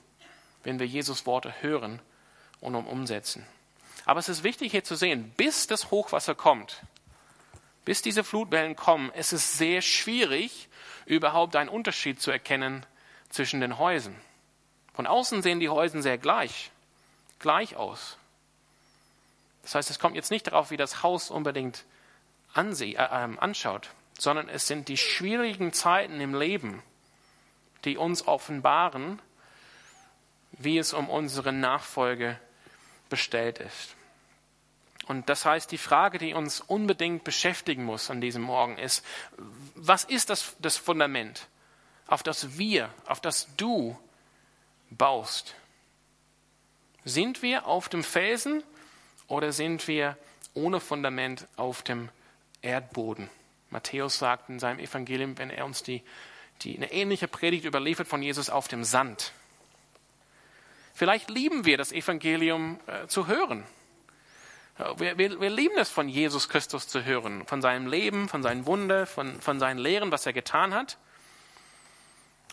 wenn 0.63 0.80
wir 0.80 0.88
Jesus 0.88 1.25
Worte 1.25 1.54
hören 1.62 2.02
und 2.60 2.75
umsetzen. 2.75 3.45
Aber 4.10 4.19
es 4.19 4.28
ist 4.28 4.41
wichtig 4.41 4.72
hier 4.72 4.84
zu 4.84 4.95
sehen, 4.95 5.32
bis 5.38 5.67
das 5.67 5.91
Hochwasser 5.91 6.34
kommt, 6.34 6.82
bis 7.86 8.02
diese 8.02 8.24
Flutwellen 8.24 8.76
kommen, 8.76 9.12
es 9.13 9.34
ist 9.34 9.60
sehr 9.60 9.84
schwierig, 9.84 10.67
überhaupt 11.06 11.56
einen 11.56 11.69
Unterschied 11.69 12.19
zu 12.19 12.32
erkennen 12.32 12.88
zwischen 13.30 13.62
den 13.62 13.78
Häusern. 13.78 14.19
Von 14.95 15.06
außen 15.06 15.43
sehen 15.43 15.60
die 15.60 15.69
Häuser 15.69 16.02
sehr 16.02 16.17
gleich, 16.17 16.72
gleich 17.38 17.76
aus. 17.76 18.17
Das 19.62 19.76
heißt, 19.76 19.91
es 19.91 20.00
kommt 20.00 20.15
jetzt 20.15 20.32
nicht 20.32 20.48
darauf, 20.48 20.72
wie 20.72 20.78
das 20.78 21.04
Haus 21.04 21.30
unbedingt 21.30 21.86
ansie, 22.56 22.95
äh, 22.95 23.04
äh, 23.04 23.38
anschaut, 23.38 23.91
sondern 24.17 24.50
es 24.50 24.65
sind 24.65 24.88
die 24.88 24.98
schwierigen 24.98 25.72
Zeiten 25.72 26.19
im 26.19 26.34
Leben, 26.34 26.82
die 27.86 27.95
uns 27.95 28.28
offenbaren, 28.28 29.22
wie 30.54 30.80
es 30.80 30.93
um 30.93 31.12
unsere 31.12 31.54
Nachfolge 31.54 32.39
bestellt 33.10 33.60
ist. 33.60 33.95
Und 35.10 35.28
das 35.28 35.43
heißt, 35.43 35.72
die 35.72 35.80
Frage, 35.80 36.19
die 36.19 36.36
uns 36.36 36.62
unbedingt 36.62 37.24
beschäftigen 37.24 37.84
muss 37.84 38.12
an 38.12 38.22
diesem 38.22 38.43
Morgen 38.43 38.78
ist, 38.78 39.04
was 39.74 40.04
ist 40.04 40.30
das, 40.30 40.56
das 40.60 40.78
Fundament, 40.78 41.48
auf 42.06 42.22
das 42.22 42.60
wir, 42.60 42.93
auf 43.08 43.19
das 43.19 43.48
du 43.58 43.98
baust? 44.91 45.56
Sind 47.06 47.41
wir 47.41 47.65
auf 47.65 47.89
dem 47.89 48.04
Felsen 48.04 48.62
oder 49.26 49.52
sind 49.52 49.88
wir 49.88 50.15
ohne 50.54 50.80
Fundament 50.80 51.48
auf 51.56 51.82
dem 51.82 52.10
Erdboden? 52.62 53.32
Matthäus 53.72 54.19
sagt 54.19 54.48
in 54.50 54.60
seinem 54.60 54.78
Evangelium, 54.78 55.39
wenn 55.39 55.50
er 55.50 55.65
uns 55.65 55.82
die, 55.82 56.04
die, 56.62 56.78
eine 56.78 56.91
ähnliche 56.91 57.28
Predigt 57.28 57.65
überliefert 57.65 58.08
von 58.08 58.22
Jesus 58.22 58.52
auf 58.52 58.67
dem 58.67 58.84
Sand. 58.84 59.34
Vielleicht 60.93 61.32
lieben 61.32 61.65
wir 61.65 61.80
das 61.80 61.91
Evangelium 61.91 62.80
äh, 62.86 63.08
zu 63.08 63.26
hören. 63.26 63.63
Wir, 64.98 65.18
wir, 65.18 65.42
wir, 65.42 65.50
lieben 65.50 65.78
es, 65.78 65.89
von 65.89 66.08
Jesus 66.08 66.48
Christus 66.48 66.88
zu 66.88 67.04
hören, 67.04 67.46
von 67.46 67.62
seinem 67.62 67.86
Leben, 67.86 68.30
von 68.30 68.42
seinen 68.42 68.65
Wunder, 68.65 69.06
von, 69.06 69.42
von 69.42 69.60
seinen 69.60 69.78
Lehren, 69.78 70.10
was 70.10 70.26
er 70.26 70.32
getan 70.32 70.74
hat. 70.74 70.98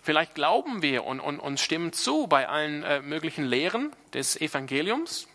Vielleicht 0.03 0.35
glauben 0.35 0.83
wir 0.83 1.05
und, 1.05 1.21
und, 1.21 1.39
und 1.39 1.61
stimmen 1.61 1.93
zu 1.93 2.27
bei 2.27 2.49
allen 2.49 2.83
äh, 2.83 3.01
möglichen 3.01 3.45
Lehren 3.45 3.93
des 4.13 4.41
Evangeliums 4.41 5.29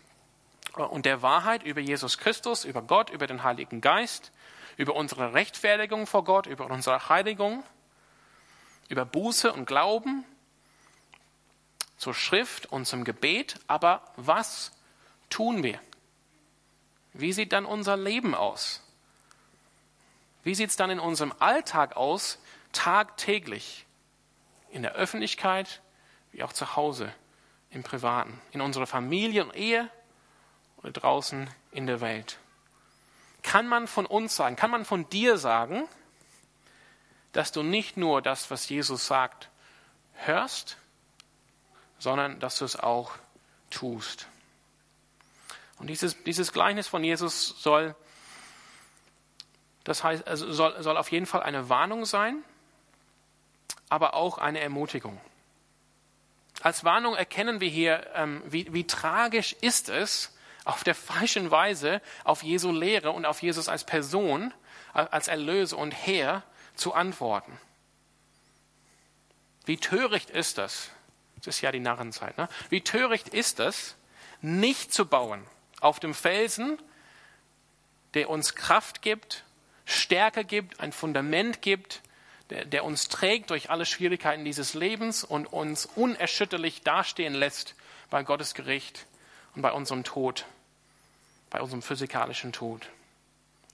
und 0.76 1.06
der 1.06 1.22
Wahrheit 1.22 1.62
über 1.62 1.80
Jesus 1.80 2.18
Christus, 2.18 2.66
über 2.66 2.82
Gott, 2.82 3.08
über 3.08 3.26
den 3.26 3.42
Heiligen 3.42 3.80
Geist, 3.80 4.30
über 4.76 4.94
unsere 4.94 5.32
Rechtfertigung 5.32 6.06
vor 6.06 6.24
Gott, 6.24 6.46
über 6.46 6.70
unsere 6.70 7.08
Heiligung, 7.08 7.62
über 8.90 9.06
Buße 9.06 9.50
und 9.50 9.64
Glauben, 9.64 10.24
zur 11.96 12.12
Schrift 12.12 12.66
und 12.66 12.84
zum 12.84 13.04
Gebet. 13.04 13.60
Aber 13.66 14.02
was 14.16 14.72
tun 15.30 15.62
wir? 15.62 15.80
Wie 17.12 17.32
sieht 17.32 17.52
dann 17.52 17.64
unser 17.64 17.96
Leben 17.96 18.34
aus? 18.34 18.82
Wie 20.44 20.54
sieht 20.54 20.70
es 20.70 20.76
dann 20.76 20.90
in 20.90 20.98
unserem 20.98 21.32
Alltag 21.38 21.96
aus, 21.96 22.38
tagtäglich, 22.72 23.86
in 24.70 24.82
der 24.82 24.92
Öffentlichkeit 24.92 25.82
wie 26.32 26.42
auch 26.42 26.52
zu 26.52 26.76
Hause, 26.76 27.12
im 27.70 27.82
Privaten, 27.82 28.40
in 28.52 28.60
unserer 28.60 28.86
Familie 28.86 29.44
und 29.44 29.54
Ehe, 29.54 29.88
oder 30.78 30.92
draußen 30.92 31.48
in 31.70 31.86
der 31.86 32.00
Welt. 32.00 32.38
Kann 33.42 33.68
man 33.68 33.86
von 33.86 34.06
uns 34.06 34.34
sagen, 34.36 34.56
kann 34.56 34.70
man 34.70 34.84
von 34.84 35.08
dir 35.08 35.36
sagen, 35.36 35.88
dass 37.32 37.52
du 37.52 37.62
nicht 37.62 37.96
nur 37.96 38.20
das, 38.20 38.50
was 38.50 38.68
Jesus 38.68 39.06
sagt, 39.06 39.48
hörst, 40.14 40.76
sondern 41.98 42.40
dass 42.40 42.58
du 42.58 42.64
es 42.64 42.76
auch 42.76 43.12
tust. 43.70 44.26
Und 45.82 45.88
dieses, 45.88 46.22
dieses 46.22 46.52
Gleichnis 46.52 46.86
von 46.86 47.02
Jesus 47.02 47.60
soll, 47.60 47.96
das 49.82 50.04
heißt, 50.04 50.28
also 50.28 50.52
soll, 50.52 50.80
soll 50.80 50.96
auf 50.96 51.10
jeden 51.10 51.26
Fall 51.26 51.42
eine 51.42 51.68
Warnung 51.68 52.04
sein, 52.04 52.44
aber 53.88 54.14
auch 54.14 54.38
eine 54.38 54.60
Ermutigung. 54.60 55.20
Als 56.60 56.84
Warnung 56.84 57.16
erkennen 57.16 57.60
wir 57.60 57.68
hier, 57.68 58.06
ähm, 58.14 58.42
wie, 58.46 58.72
wie 58.72 58.86
tragisch 58.86 59.56
ist 59.60 59.88
es, 59.88 60.38
auf 60.64 60.84
der 60.84 60.94
falschen 60.94 61.50
Weise 61.50 62.00
auf 62.22 62.44
Jesu 62.44 62.70
Lehre 62.70 63.10
und 63.10 63.26
auf 63.26 63.42
Jesus 63.42 63.68
als 63.68 63.82
Person, 63.82 64.54
als 64.92 65.26
Erlöser 65.26 65.78
und 65.78 65.90
Herr 65.90 66.44
zu 66.76 66.94
antworten. 66.94 67.58
Wie 69.64 69.78
töricht 69.78 70.30
ist 70.30 70.58
das? 70.58 70.90
Das 71.38 71.56
ist 71.56 71.60
ja 71.60 71.72
die 71.72 71.80
Narrenzeit. 71.80 72.38
Ne? 72.38 72.48
Wie 72.68 72.82
töricht 72.82 73.30
ist 73.30 73.58
es, 73.58 73.96
nicht 74.42 74.94
zu 74.94 75.06
bauen 75.06 75.44
auf 75.82 76.00
dem 76.00 76.14
Felsen, 76.14 76.78
der 78.14 78.30
uns 78.30 78.54
Kraft 78.54 79.02
gibt, 79.02 79.44
Stärke 79.84 80.44
gibt, 80.44 80.80
ein 80.80 80.92
Fundament 80.92 81.62
gibt, 81.62 82.02
der, 82.50 82.64
der 82.64 82.84
uns 82.84 83.08
trägt 83.08 83.50
durch 83.50 83.70
alle 83.70 83.86
Schwierigkeiten 83.86 84.44
dieses 84.44 84.74
Lebens 84.74 85.24
und 85.24 85.46
uns 85.46 85.86
unerschütterlich 85.86 86.82
dastehen 86.82 87.34
lässt 87.34 87.74
bei 88.10 88.22
Gottes 88.22 88.54
Gericht 88.54 89.06
und 89.54 89.62
bei 89.62 89.72
unserem 89.72 90.04
Tod, 90.04 90.46
bei 91.50 91.60
unserem 91.60 91.82
physikalischen 91.82 92.52
Tod. 92.52 92.88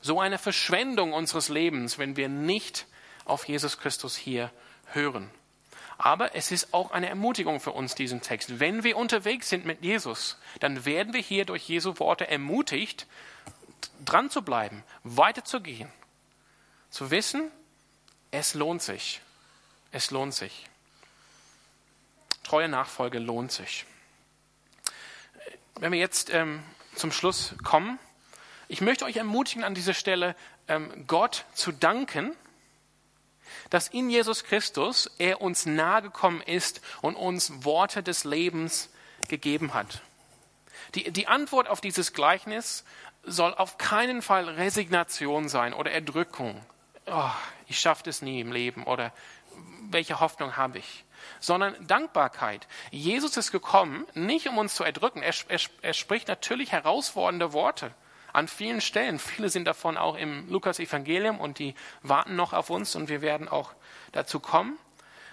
So 0.00 0.20
eine 0.20 0.38
Verschwendung 0.38 1.12
unseres 1.12 1.48
Lebens, 1.48 1.98
wenn 1.98 2.16
wir 2.16 2.28
nicht 2.28 2.86
auf 3.24 3.48
Jesus 3.48 3.78
Christus 3.78 4.16
hier 4.16 4.50
hören. 4.86 5.30
Aber 5.98 6.34
es 6.34 6.52
ist 6.52 6.72
auch 6.72 6.92
eine 6.92 7.08
Ermutigung 7.08 7.60
für 7.60 7.72
uns, 7.72 7.94
diesen 7.94 8.22
Text. 8.22 8.60
Wenn 8.60 8.84
wir 8.84 8.96
unterwegs 8.96 9.48
sind 9.48 9.66
mit 9.66 9.82
Jesus, 9.82 10.38
dann 10.60 10.84
werden 10.84 11.12
wir 11.12 11.20
hier 11.20 11.44
durch 11.44 11.68
Jesu 11.68 11.98
Worte 11.98 12.28
ermutigt, 12.28 13.06
dran 14.04 14.30
zu 14.30 14.42
bleiben, 14.42 14.84
weiterzugehen, 15.02 15.90
zu 16.90 17.10
wissen, 17.10 17.50
es 18.30 18.54
lohnt 18.54 18.82
sich. 18.82 19.20
Es 19.90 20.10
lohnt 20.10 20.34
sich. 20.34 20.66
Treue 22.44 22.68
Nachfolge 22.68 23.18
lohnt 23.18 23.52
sich. 23.52 23.84
Wenn 25.80 25.92
wir 25.92 25.98
jetzt 25.98 26.30
ähm, 26.30 26.62
zum 26.94 27.10
Schluss 27.10 27.54
kommen, 27.64 27.98
Ich 28.70 28.82
möchte 28.82 29.06
euch 29.06 29.16
ermutigen, 29.16 29.64
an 29.64 29.74
dieser 29.74 29.94
Stelle 29.94 30.36
ähm, 30.68 31.06
Gott 31.06 31.46
zu 31.54 31.72
danken, 31.72 32.36
dass 33.70 33.88
in 33.88 34.10
Jesus 34.10 34.44
Christus 34.44 35.10
er 35.18 35.40
uns 35.40 35.66
nahegekommen 35.66 36.40
ist 36.42 36.80
und 37.02 37.16
uns 37.16 37.64
Worte 37.64 38.02
des 38.02 38.24
Lebens 38.24 38.90
gegeben 39.28 39.74
hat. 39.74 40.02
Die, 40.94 41.10
die 41.10 41.26
Antwort 41.26 41.68
auf 41.68 41.80
dieses 41.80 42.12
Gleichnis 42.12 42.84
soll 43.22 43.54
auf 43.54 43.78
keinen 43.78 44.22
Fall 44.22 44.48
Resignation 44.48 45.48
sein 45.48 45.74
oder 45.74 45.90
Erdrückung. 45.90 46.60
Oh, 47.06 47.30
ich 47.66 47.78
schaffe 47.78 48.04
das 48.04 48.22
nie 48.22 48.40
im 48.40 48.52
Leben 48.52 48.84
oder 48.84 49.12
welche 49.90 50.20
Hoffnung 50.20 50.56
habe 50.56 50.78
ich? 50.78 51.04
Sondern 51.40 51.74
Dankbarkeit. 51.86 52.66
Jesus 52.90 53.36
ist 53.36 53.50
gekommen, 53.50 54.06
nicht 54.14 54.48
um 54.48 54.58
uns 54.58 54.74
zu 54.74 54.84
erdrücken. 54.84 55.22
Er, 55.22 55.34
er, 55.48 55.60
er 55.82 55.94
spricht 55.94 56.28
natürlich 56.28 56.72
herausfordernde 56.72 57.52
Worte 57.52 57.92
an 58.32 58.48
vielen 58.48 58.80
Stellen. 58.80 59.18
Viele 59.18 59.48
sind 59.48 59.64
davon 59.64 59.96
auch 59.96 60.16
im 60.16 60.48
Lukas-Evangelium 60.48 61.40
und 61.40 61.58
die 61.58 61.74
warten 62.02 62.36
noch 62.36 62.52
auf 62.52 62.70
uns 62.70 62.94
und 62.94 63.08
wir 63.08 63.22
werden 63.22 63.48
auch 63.48 63.72
dazu 64.12 64.40
kommen. 64.40 64.78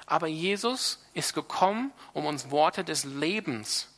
Aber 0.05 0.27
Jesus 0.27 1.03
ist 1.13 1.34
gekommen, 1.34 1.91
um 2.13 2.25
uns 2.25 2.51
Worte 2.51 2.84
des 2.84 3.03
Lebens 3.03 3.89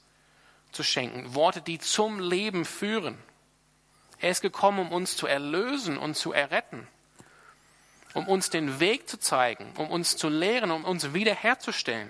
zu 0.72 0.84
schenken. 0.84 1.36
Worte, 1.36 1.62
die 1.62 1.80
zum 1.80 2.20
Leben 2.20 2.66
führen. 2.66 3.18
Er 4.20 4.32
ist 4.32 4.42
gekommen, 4.42 4.80
um 4.80 4.92
uns 4.92 5.16
zu 5.16 5.28
erlösen 5.28 5.98
und 5.98 6.16
zu 6.16 6.32
erretten. 6.32 6.88
Um 8.14 8.28
uns 8.28 8.50
den 8.50 8.80
Weg 8.80 9.08
zu 9.08 9.20
zeigen, 9.20 9.74
um 9.76 9.92
uns 9.92 10.18
zu 10.18 10.30
lehren, 10.30 10.72
um 10.72 10.86
uns 10.86 11.14
wiederherzustellen. 11.14 12.10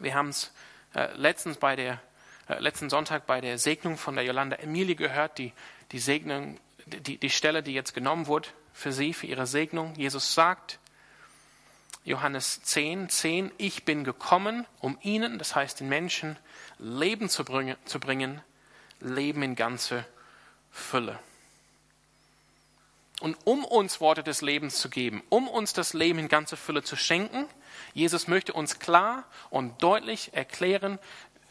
Wir 0.00 0.14
haben 0.14 0.30
es 0.30 0.52
äh, 0.94 1.12
letztens 1.14 1.58
bei 1.58 1.76
der 1.76 2.00
letzten 2.48 2.90
Sonntag 2.90 3.26
bei 3.26 3.40
der 3.40 3.58
Segnung 3.58 3.96
von 3.96 4.16
der 4.16 4.24
Jolanda 4.24 4.56
Emilie 4.56 4.96
gehört, 4.96 5.38
die, 5.38 5.52
die 5.92 5.98
Segnung, 5.98 6.58
die, 6.86 7.18
die 7.18 7.30
Stelle, 7.30 7.62
die 7.62 7.72
jetzt 7.72 7.94
genommen 7.94 8.26
wurde 8.26 8.48
für 8.72 8.92
sie, 8.92 9.14
für 9.14 9.26
ihre 9.26 9.46
Segnung. 9.46 9.94
Jesus 9.96 10.34
sagt, 10.34 10.78
Johannes 12.04 12.62
10, 12.62 13.08
10, 13.08 13.50
ich 13.56 13.84
bin 13.84 14.04
gekommen, 14.04 14.66
um 14.80 14.98
ihnen, 15.00 15.38
das 15.38 15.54
heißt 15.54 15.80
den 15.80 15.88
Menschen, 15.88 16.36
Leben 16.78 17.30
zu 17.30 17.44
bringen, 17.44 17.76
zu 17.86 17.98
bringen 17.98 18.42
Leben 19.00 19.42
in 19.42 19.54
ganze 19.54 20.04
Fülle. 20.70 21.18
Und 23.20 23.36
um 23.44 23.64
uns 23.64 24.00
Worte 24.00 24.22
des 24.22 24.42
Lebens 24.42 24.80
zu 24.80 24.90
geben, 24.90 25.22
um 25.30 25.48
uns 25.48 25.72
das 25.72 25.94
Leben 25.94 26.18
in 26.18 26.28
ganze 26.28 26.56
Fülle 26.56 26.82
zu 26.82 26.96
schenken, 26.96 27.46
Jesus 27.94 28.28
möchte 28.28 28.52
uns 28.52 28.78
klar 28.78 29.24
und 29.50 29.82
deutlich 29.82 30.34
erklären, 30.34 30.98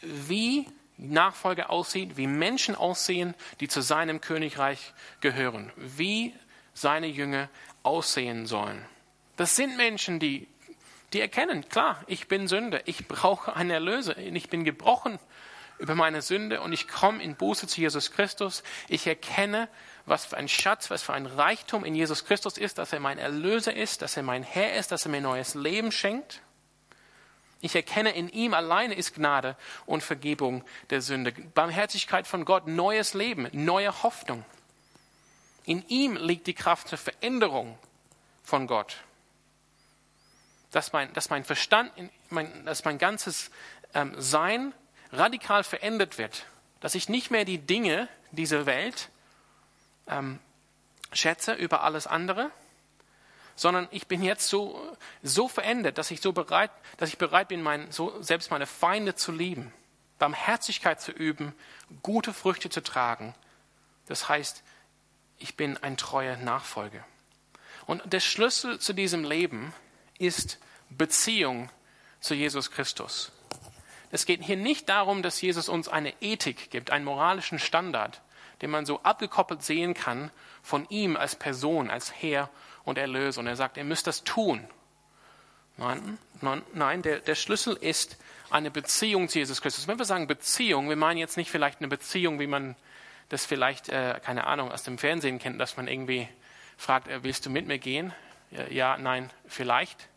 wie 0.02 0.66
Nachfolge 0.96 1.70
aussieht, 1.70 2.16
wie 2.16 2.26
Menschen 2.26 2.74
aussehen, 2.74 3.34
die 3.60 3.68
zu 3.68 3.80
seinem 3.80 4.20
Königreich 4.20 4.92
gehören, 5.20 5.72
wie 5.76 6.34
seine 6.72 7.06
Jünger 7.06 7.48
aussehen 7.82 8.46
sollen. 8.46 8.84
Das 9.36 9.56
sind 9.56 9.76
Menschen, 9.76 10.20
die, 10.20 10.46
die 11.12 11.20
erkennen, 11.20 11.68
klar, 11.68 12.02
ich 12.06 12.28
bin 12.28 12.46
Sünde, 12.48 12.82
ich 12.86 13.08
brauche 13.08 13.56
einen 13.56 13.70
Erlöser, 13.70 14.16
ich 14.16 14.48
bin 14.48 14.64
gebrochen 14.64 15.18
über 15.78 15.94
meine 15.96 16.22
Sünde 16.22 16.60
und 16.60 16.72
ich 16.72 16.86
komme 16.86 17.22
in 17.22 17.34
Buße 17.34 17.66
zu 17.66 17.80
Jesus 17.80 18.12
Christus. 18.12 18.62
Ich 18.88 19.06
erkenne, 19.06 19.68
was 20.06 20.26
für 20.26 20.36
ein 20.36 20.48
Schatz, 20.48 20.90
was 20.90 21.02
für 21.02 21.14
ein 21.14 21.26
Reichtum 21.26 21.84
in 21.84 21.94
Jesus 21.94 22.24
Christus 22.24 22.58
ist, 22.58 22.78
dass 22.78 22.92
er 22.92 23.00
mein 23.00 23.18
Erlöser 23.18 23.74
ist, 23.74 24.02
dass 24.02 24.16
er 24.16 24.22
mein 24.22 24.44
Herr 24.44 24.74
ist, 24.74 24.92
dass 24.92 25.04
er 25.04 25.10
mir 25.10 25.20
neues 25.20 25.54
Leben 25.54 25.90
schenkt. 25.90 26.40
Ich 27.64 27.74
erkenne, 27.74 28.10
in 28.10 28.28
ihm 28.28 28.52
alleine 28.52 28.92
ist 28.92 29.14
Gnade 29.14 29.56
und 29.86 30.02
Vergebung 30.02 30.62
der 30.90 31.00
Sünde. 31.00 31.32
Barmherzigkeit 31.32 32.26
von 32.26 32.44
Gott, 32.44 32.66
neues 32.66 33.14
Leben, 33.14 33.48
neue 33.52 34.02
Hoffnung. 34.02 34.44
In 35.64 35.82
ihm 35.88 36.16
liegt 36.16 36.46
die 36.46 36.52
Kraft 36.52 36.88
zur 36.88 36.98
Veränderung 36.98 37.78
von 38.42 38.66
Gott. 38.66 38.98
Dass 40.72 40.92
mein, 40.92 41.10
dass 41.14 41.30
mein 41.30 41.42
Verstand, 41.42 41.90
mein, 42.28 42.66
dass 42.66 42.84
mein 42.84 42.98
ganzes 42.98 43.50
ähm, 43.94 44.14
Sein 44.18 44.74
radikal 45.10 45.64
verändert 45.64 46.18
wird. 46.18 46.44
Dass 46.80 46.94
ich 46.94 47.08
nicht 47.08 47.30
mehr 47.30 47.46
die 47.46 47.56
Dinge 47.56 48.10
dieser 48.30 48.66
Welt 48.66 49.08
ähm, 50.06 50.38
schätze 51.14 51.54
über 51.54 51.82
alles 51.82 52.06
andere, 52.06 52.50
sondern 53.56 53.88
ich 53.90 54.06
bin 54.06 54.22
jetzt 54.22 54.48
so, 54.48 54.96
so 55.22 55.48
verändert, 55.48 55.98
dass 55.98 56.10
ich 56.10 56.20
so 56.20 56.32
bereit, 56.32 56.70
dass 56.96 57.08
ich 57.08 57.18
bereit 57.18 57.48
bin, 57.48 57.62
mein, 57.62 57.90
so, 57.90 58.20
selbst 58.22 58.50
meine 58.50 58.66
Feinde 58.66 59.14
zu 59.14 59.32
lieben, 59.32 59.72
Barmherzigkeit 60.18 61.00
zu 61.00 61.12
üben, 61.12 61.54
gute 62.02 62.32
Früchte 62.32 62.70
zu 62.70 62.82
tragen. 62.82 63.34
Das 64.06 64.28
heißt, 64.28 64.62
ich 65.38 65.56
bin 65.56 65.76
ein 65.78 65.96
treuer 65.96 66.36
Nachfolger. 66.36 67.04
Und 67.86 68.02
der 68.12 68.20
Schlüssel 68.20 68.78
zu 68.78 68.92
diesem 68.92 69.24
Leben 69.24 69.72
ist 70.18 70.58
Beziehung 70.90 71.70
zu 72.20 72.34
Jesus 72.34 72.70
Christus. 72.70 73.32
Es 74.10 74.26
geht 74.26 74.42
hier 74.42 74.56
nicht 74.56 74.88
darum, 74.88 75.22
dass 75.22 75.40
Jesus 75.40 75.68
uns 75.68 75.88
eine 75.88 76.14
Ethik 76.20 76.70
gibt, 76.70 76.90
einen 76.90 77.04
moralischen 77.04 77.58
Standard, 77.58 78.22
den 78.62 78.70
man 78.70 78.86
so 78.86 79.02
abgekoppelt 79.02 79.62
sehen 79.62 79.92
kann 79.92 80.30
von 80.62 80.86
ihm 80.88 81.16
als 81.16 81.34
Person, 81.34 81.90
als 81.90 82.12
Herr 82.14 82.48
und 82.84 82.98
Erlöser. 82.98 83.40
Und 83.40 83.46
er 83.46 83.56
sagt, 83.56 83.76
ihr 83.76 83.84
müsst 83.84 84.06
das 84.06 84.24
tun. 84.24 84.66
Nein, 85.76 86.18
nein, 86.40 86.62
nein 86.72 87.02
der, 87.02 87.18
der 87.18 87.34
Schlüssel 87.34 87.74
ist 87.74 88.16
eine 88.50 88.70
Beziehung 88.70 89.28
zu 89.28 89.40
Jesus 89.40 89.60
Christus. 89.60 89.88
Wenn 89.88 89.98
wir 89.98 90.04
sagen 90.04 90.28
Beziehung, 90.28 90.88
wir 90.88 90.96
meinen 90.96 91.18
jetzt 91.18 91.36
nicht 91.36 91.50
vielleicht 91.50 91.80
eine 91.80 91.88
Beziehung, 91.88 92.38
wie 92.38 92.46
man 92.46 92.76
das 93.28 93.44
vielleicht, 93.44 93.88
äh, 93.88 94.20
keine 94.22 94.46
Ahnung, 94.46 94.70
aus 94.70 94.84
dem 94.84 94.98
Fernsehen 94.98 95.38
kennt, 95.40 95.60
dass 95.60 95.76
man 95.76 95.88
irgendwie 95.88 96.28
fragt, 96.76 97.08
äh, 97.08 97.24
willst 97.24 97.46
du 97.46 97.50
mit 97.50 97.66
mir 97.66 97.78
gehen? 97.78 98.12
Ja, 98.50 98.66
ja, 98.68 98.98
nein, 98.98 99.30
vielleicht. 99.46 100.08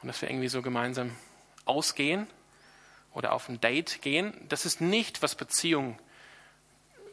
Und 0.00 0.08
dass 0.08 0.22
wir 0.22 0.30
irgendwie 0.30 0.48
so 0.48 0.62
gemeinsam 0.62 1.14
ausgehen 1.66 2.26
oder 3.12 3.32
auf 3.32 3.48
ein 3.48 3.60
Date 3.60 4.00
gehen. 4.00 4.32
Das 4.48 4.64
ist 4.64 4.80
nicht, 4.80 5.20
was 5.20 5.34
Beziehung 5.34 5.98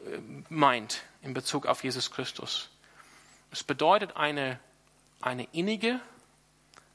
äh, 0.06 0.18
meint 0.48 1.02
in 1.20 1.34
Bezug 1.34 1.66
auf 1.66 1.84
Jesus 1.84 2.10
Christus. 2.10 2.70
Es 3.50 3.62
bedeutet 3.62 4.16
eine 4.16 4.58
eine 5.20 5.48
innige, 5.52 6.00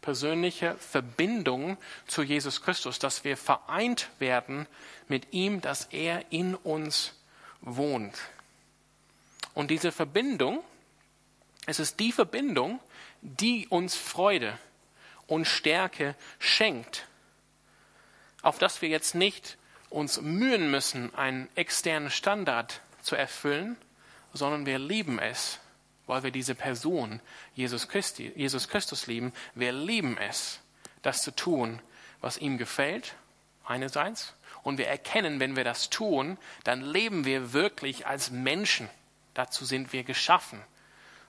persönliche 0.01 0.75
Verbindung 0.75 1.77
zu 2.07 2.23
Jesus 2.23 2.62
Christus, 2.62 2.99
dass 2.99 3.23
wir 3.23 3.38
vereint 3.38 4.09
werden 4.19 4.67
mit 5.07 5.33
ihm, 5.33 5.62
dass 5.62 5.86
er 5.86 6.31
in 6.31 6.55
uns 6.55 7.13
wohnt. 7.62 8.15
Und 9.53 9.71
diese 9.71 9.91
Verbindung, 9.91 10.63
es 11.65 11.79
ist 11.79 11.99
die 11.99 12.12
Verbindung, 12.12 12.79
die 13.21 13.67
uns 13.67 13.95
Freude 13.95 14.57
und 15.27 15.45
Stärke 15.45 16.15
schenkt, 16.39 17.07
auf 18.41 18.59
dass 18.59 18.81
wir 18.81 18.89
jetzt 18.89 19.15
nicht 19.15 19.57
uns 19.89 20.19
mühen 20.21 20.69
müssen, 20.69 21.13
einen 21.15 21.47
externen 21.55 22.09
Standard 22.09 22.81
zu 23.01 23.15
erfüllen, 23.15 23.77
sondern 24.33 24.65
wir 24.65 24.79
lieben 24.79 25.19
es, 25.19 25.59
weil 26.07 26.23
wir 26.23 26.31
diese 26.31 26.55
Person, 26.55 27.21
Jesus, 27.55 27.87
Christi, 27.87 28.31
Jesus 28.35 28.67
Christus 28.67 29.07
lieben. 29.07 29.33
Wir 29.55 29.71
lieben 29.71 30.17
es, 30.17 30.59
das 31.01 31.21
zu 31.23 31.31
tun, 31.31 31.81
was 32.21 32.37
ihm 32.37 32.57
gefällt, 32.57 33.15
einerseits. 33.65 34.33
Und 34.63 34.77
wir 34.77 34.87
erkennen, 34.87 35.39
wenn 35.39 35.55
wir 35.55 35.63
das 35.63 35.89
tun, 35.89 36.37
dann 36.63 36.81
leben 36.81 37.25
wir 37.25 37.53
wirklich 37.53 38.07
als 38.07 38.31
Menschen. 38.31 38.89
Dazu 39.33 39.65
sind 39.65 39.93
wir 39.93 40.03
geschaffen. 40.03 40.61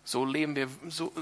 So 0.05 0.25
leben 0.25 0.55
wir, 0.57 0.69
so, 0.89 1.13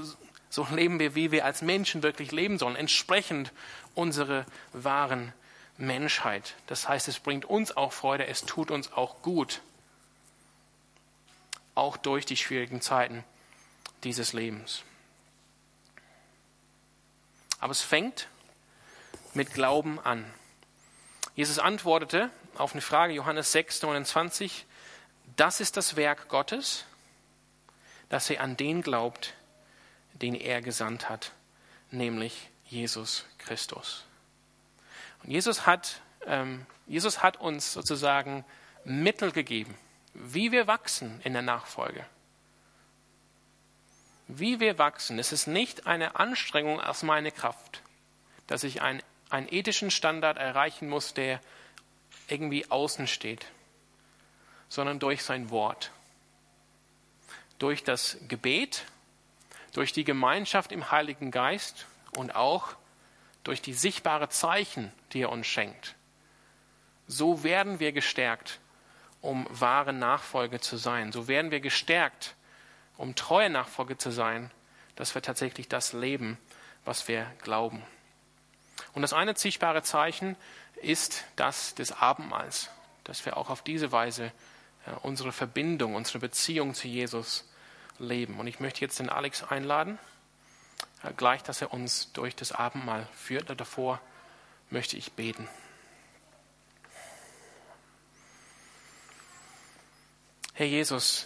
so 0.49 0.67
leben 0.71 0.99
wir, 0.99 1.15
wie 1.15 1.31
wir 1.31 1.45
als 1.45 1.61
Menschen 1.61 2.03
wirklich 2.03 2.31
leben 2.31 2.57
sollen, 2.57 2.75
entsprechend 2.75 3.51
unserer 3.95 4.45
wahren 4.73 5.33
Menschheit. 5.77 6.55
Das 6.67 6.87
heißt, 6.87 7.07
es 7.07 7.19
bringt 7.19 7.45
uns 7.45 7.75
auch 7.75 7.93
Freude, 7.93 8.27
es 8.27 8.41
tut 8.41 8.69
uns 8.69 8.91
auch 8.91 9.21
gut, 9.21 9.61
auch 11.75 11.97
durch 11.97 12.25
die 12.25 12.37
schwierigen 12.37 12.81
Zeiten 12.81 13.23
dieses 14.03 14.33
Lebens. 14.33 14.83
Aber 17.59 17.71
es 17.71 17.81
fängt 17.81 18.27
mit 19.33 19.53
Glauben 19.53 19.99
an. 19.99 20.25
Jesus 21.35 21.59
antwortete 21.59 22.29
auf 22.57 22.73
eine 22.73 22.81
Frage, 22.81 23.13
Johannes 23.13 23.51
6, 23.51 23.81
29, 23.81 24.65
das 25.35 25.59
ist 25.59 25.77
das 25.77 25.95
Werk 25.95 26.27
Gottes, 26.27 26.85
dass 28.09 28.29
er 28.29 28.41
an 28.41 28.57
den 28.57 28.81
glaubt, 28.81 29.33
den 30.13 30.35
er 30.35 30.61
gesandt 30.61 31.09
hat, 31.09 31.31
nämlich 31.89 32.49
Jesus 32.65 33.25
Christus. 33.39 34.05
Und 35.23 35.31
Jesus 35.31 35.65
hat, 35.65 36.01
ähm, 36.27 36.65
Jesus 36.85 37.23
hat 37.23 37.37
uns 37.37 37.73
sozusagen 37.73 38.45
Mittel 38.83 39.31
gegeben, 39.31 39.75
wie 40.13 40.51
wir 40.51 40.67
wachsen 40.67 41.21
in 41.23 41.33
der 41.33 41.41
Nachfolge 41.41 42.05
wie 44.27 44.59
wir 44.59 44.77
wachsen, 44.77 45.19
es 45.19 45.31
ist 45.31 45.47
nicht 45.47 45.87
eine 45.87 46.15
Anstrengung 46.15 46.79
aus 46.79 47.03
meiner 47.03 47.31
Kraft, 47.31 47.81
dass 48.47 48.63
ich 48.63 48.81
einen, 48.81 49.01
einen 49.29 49.47
ethischen 49.51 49.91
Standard 49.91 50.37
erreichen 50.37 50.89
muss, 50.89 51.13
der 51.13 51.39
irgendwie 52.27 52.69
außen 52.71 53.07
steht, 53.07 53.45
sondern 54.69 54.99
durch 54.99 55.23
sein 55.23 55.49
Wort. 55.49 55.91
durch 57.63 57.83
das 57.85 58.17
Gebet, 58.27 58.83
durch 59.71 59.93
die 59.93 60.03
Gemeinschaft 60.03 60.73
im 60.73 60.91
Heiligen 60.91 61.31
Geist 61.31 61.85
und 62.17 62.35
auch 62.35 62.75
durch 63.45 63.61
die 63.61 63.73
sichtbare 63.73 64.27
Zeichen, 64.27 64.91
die 65.13 65.21
er 65.21 65.31
uns 65.31 65.47
schenkt. 65.47 65.95
So 67.07 67.43
werden 67.43 67.79
wir 67.79 67.93
gestärkt, 67.93 68.59
um 69.21 69.47
wahre 69.49 69.93
Nachfolge 69.93 70.59
zu 70.59 70.75
sein. 70.75 71.13
So 71.13 71.29
werden 71.29 71.51
wir 71.51 71.61
gestärkt, 71.61 72.35
um 72.97 73.15
treue 73.15 73.49
Nachfolge 73.49 73.97
zu 73.97 74.11
sein, 74.11 74.51
dass 74.95 75.15
wir 75.15 75.21
tatsächlich 75.21 75.67
das 75.67 75.93
leben, 75.93 76.37
was 76.85 77.07
wir 77.07 77.25
glauben. 77.41 77.83
Und 78.93 79.01
das 79.01 79.13
eine 79.13 79.35
sichtbare 79.35 79.83
Zeichen 79.83 80.35
ist 80.75 81.23
das 81.35 81.75
des 81.75 81.91
Abendmahls, 81.91 82.69
dass 83.03 83.25
wir 83.25 83.37
auch 83.37 83.49
auf 83.49 83.61
diese 83.61 83.91
Weise 83.91 84.31
äh, 84.85 84.91
unsere 85.01 85.31
Verbindung, 85.31 85.95
unsere 85.95 86.19
Beziehung 86.19 86.73
zu 86.73 86.87
Jesus 86.87 87.49
leben. 87.99 88.39
Und 88.39 88.47
ich 88.47 88.59
möchte 88.59 88.81
jetzt 88.81 88.99
den 88.99 89.09
Alex 89.09 89.43
einladen, 89.43 89.97
äh, 91.03 91.11
gleich, 91.15 91.43
dass 91.43 91.61
er 91.61 91.73
uns 91.73 92.11
durch 92.13 92.35
das 92.35 92.51
Abendmahl 92.51 93.07
führt. 93.15 93.49
Davor 93.59 93.99
möchte 94.69 94.97
ich 94.97 95.13
beten. 95.13 95.47
Herr 100.55 100.67
Jesus, 100.67 101.25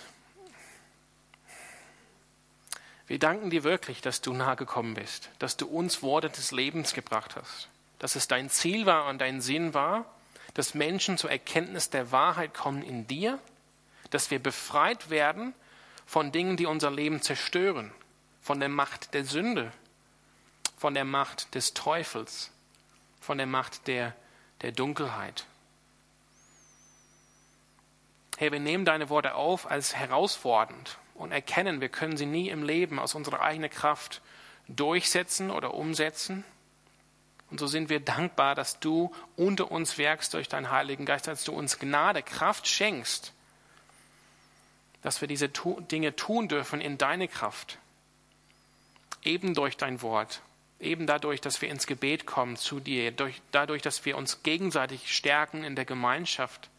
wir 3.07 3.19
danken 3.19 3.49
dir 3.49 3.63
wirklich, 3.63 4.01
dass 4.01 4.21
du 4.21 4.33
nahe 4.33 4.57
gekommen 4.57 4.93
bist, 4.93 5.29
dass 5.39 5.55
du 5.55 5.65
uns 5.65 6.03
Worte 6.03 6.29
des 6.29 6.51
Lebens 6.51 6.93
gebracht 6.93 7.35
hast, 7.37 7.69
dass 7.99 8.15
es 8.15 8.27
dein 8.27 8.49
Ziel 8.49 8.85
war 8.85 9.07
und 9.07 9.19
dein 9.19 9.39
Sinn 9.39 9.73
war, 9.73 10.05
dass 10.53 10.73
Menschen 10.73 11.17
zur 11.17 11.31
Erkenntnis 11.31 11.89
der 11.89 12.11
Wahrheit 12.11 12.53
kommen 12.53 12.83
in 12.83 13.07
dir, 13.07 13.39
dass 14.09 14.29
wir 14.29 14.39
befreit 14.39 15.09
werden 15.09 15.53
von 16.05 16.31
Dingen, 16.31 16.57
die 16.57 16.65
unser 16.65 16.91
Leben 16.91 17.21
zerstören, 17.21 17.91
von 18.41 18.59
der 18.59 18.69
Macht 18.69 19.13
der 19.13 19.23
Sünde, 19.23 19.71
von 20.77 20.93
der 20.93 21.05
Macht 21.05 21.55
des 21.55 21.73
Teufels, 21.73 22.51
von 23.21 23.37
der 23.37 23.47
Macht 23.47 23.87
der, 23.87 24.15
der 24.61 24.73
Dunkelheit. 24.73 25.45
Herr, 28.37 28.51
wir 28.51 28.59
nehmen 28.59 28.85
deine 28.85 29.09
Worte 29.09 29.35
auf 29.35 29.69
als 29.69 29.95
herausfordernd 29.95 30.97
und 31.17 31.31
erkennen, 31.31 31.81
wir 31.81 31.89
können 31.89 32.15
sie 32.15 32.25
nie 32.25 32.49
im 32.49 32.63
Leben 32.63 32.99
aus 32.99 33.15
unserer 33.15 33.41
eigenen 33.41 33.69
Kraft 33.69 34.21
durchsetzen 34.67 35.51
oder 35.51 35.73
umsetzen. 35.73 36.43
Und 37.49 37.59
so 37.59 37.67
sind 37.67 37.89
wir 37.89 37.99
dankbar, 37.99 38.55
dass 38.55 38.79
du 38.79 39.13
unter 39.35 39.71
uns 39.71 39.97
wirkst 39.97 40.33
durch 40.33 40.49
deinen 40.49 40.69
Heiligen 40.69 41.05
Geist, 41.05 41.27
dass 41.27 41.43
du 41.43 41.53
uns 41.53 41.79
Gnade, 41.79 42.21
Kraft 42.21 42.67
schenkst, 42.67 43.33
dass 45.01 45.21
wir 45.21 45.27
diese 45.27 45.49
Dinge 45.49 46.15
tun 46.15 46.49
dürfen 46.49 46.81
in 46.81 46.97
deine 46.97 47.27
Kraft. 47.27 47.77
Eben 49.23 49.53
durch 49.53 49.77
dein 49.77 50.01
Wort, 50.01 50.41
eben 50.79 51.07
dadurch, 51.07 51.41
dass 51.41 51.61
wir 51.61 51.69
ins 51.69 51.87
Gebet 51.87 52.25
kommen 52.25 52.57
zu 52.57 52.79
dir, 52.79 53.13
dadurch, 53.51 53.81
dass 53.81 54.05
wir 54.05 54.17
uns 54.17 54.43
gegenseitig 54.43 55.15
stärken 55.15 55.63
in 55.63 55.75
der 55.75 55.85
Gemeinschaft 55.85 56.69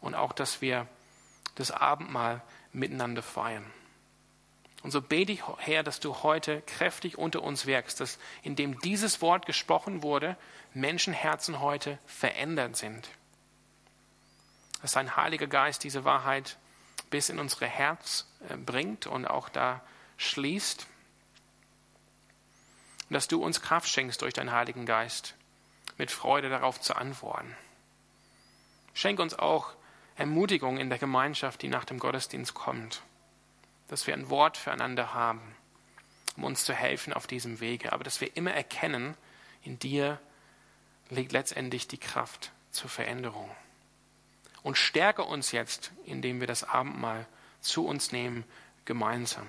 und 0.00 0.14
auch, 0.14 0.32
dass 0.32 0.60
wir 0.60 0.86
das 1.54 1.70
Abendmahl 1.70 2.42
miteinander 2.72 3.22
feiern. 3.22 3.64
Und 4.82 4.92
so 4.92 5.02
bete 5.02 5.32
ich, 5.32 5.42
Herr, 5.58 5.82
dass 5.82 6.00
du 6.00 6.22
heute 6.22 6.62
kräftig 6.62 7.18
unter 7.18 7.42
uns 7.42 7.66
wirkst, 7.66 8.00
dass 8.00 8.18
indem 8.42 8.80
dieses 8.80 9.20
Wort 9.20 9.44
gesprochen 9.44 10.02
wurde, 10.02 10.36
Menschenherzen 10.72 11.60
heute 11.60 11.98
verändert 12.06 12.76
sind. 12.76 13.08
Dass 14.80 14.92
dein 14.92 15.16
Heiliger 15.16 15.46
Geist 15.46 15.84
diese 15.84 16.04
Wahrheit 16.04 16.56
bis 17.10 17.28
in 17.28 17.38
unsere 17.38 17.66
Herz 17.66 18.26
äh, 18.48 18.56
bringt 18.56 19.06
und 19.06 19.26
auch 19.26 19.50
da 19.50 19.82
schließt. 20.16 20.86
Und 23.08 23.14
dass 23.14 23.28
du 23.28 23.42
uns 23.44 23.60
Kraft 23.60 23.88
schenkst 23.88 24.22
durch 24.22 24.32
deinen 24.32 24.52
Heiligen 24.52 24.86
Geist, 24.86 25.34
mit 25.98 26.10
Freude 26.10 26.48
darauf 26.48 26.80
zu 26.80 26.96
antworten. 26.96 27.54
Schenk 28.94 29.20
uns 29.20 29.38
auch 29.38 29.74
Ermutigung 30.20 30.76
in 30.76 30.90
der 30.90 30.98
Gemeinschaft, 30.98 31.62
die 31.62 31.68
nach 31.68 31.86
dem 31.86 31.98
Gottesdienst 31.98 32.52
kommt, 32.52 33.02
dass 33.88 34.06
wir 34.06 34.12
ein 34.12 34.28
Wort 34.28 34.58
füreinander 34.58 35.14
haben, 35.14 35.40
um 36.36 36.44
uns 36.44 36.64
zu 36.64 36.74
helfen 36.74 37.14
auf 37.14 37.26
diesem 37.26 37.60
Wege, 37.60 37.94
aber 37.94 38.04
dass 38.04 38.20
wir 38.20 38.36
immer 38.36 38.52
erkennen, 38.52 39.16
in 39.64 39.78
dir 39.78 40.20
liegt 41.08 41.32
letztendlich 41.32 41.88
die 41.88 41.96
Kraft 41.96 42.52
zur 42.70 42.90
Veränderung. 42.90 43.50
Und 44.62 44.76
stärke 44.76 45.22
uns 45.24 45.52
jetzt, 45.52 45.90
indem 46.04 46.40
wir 46.40 46.46
das 46.46 46.64
Abendmahl 46.64 47.26
zu 47.62 47.86
uns 47.86 48.12
nehmen, 48.12 48.44
gemeinsam. 48.84 49.48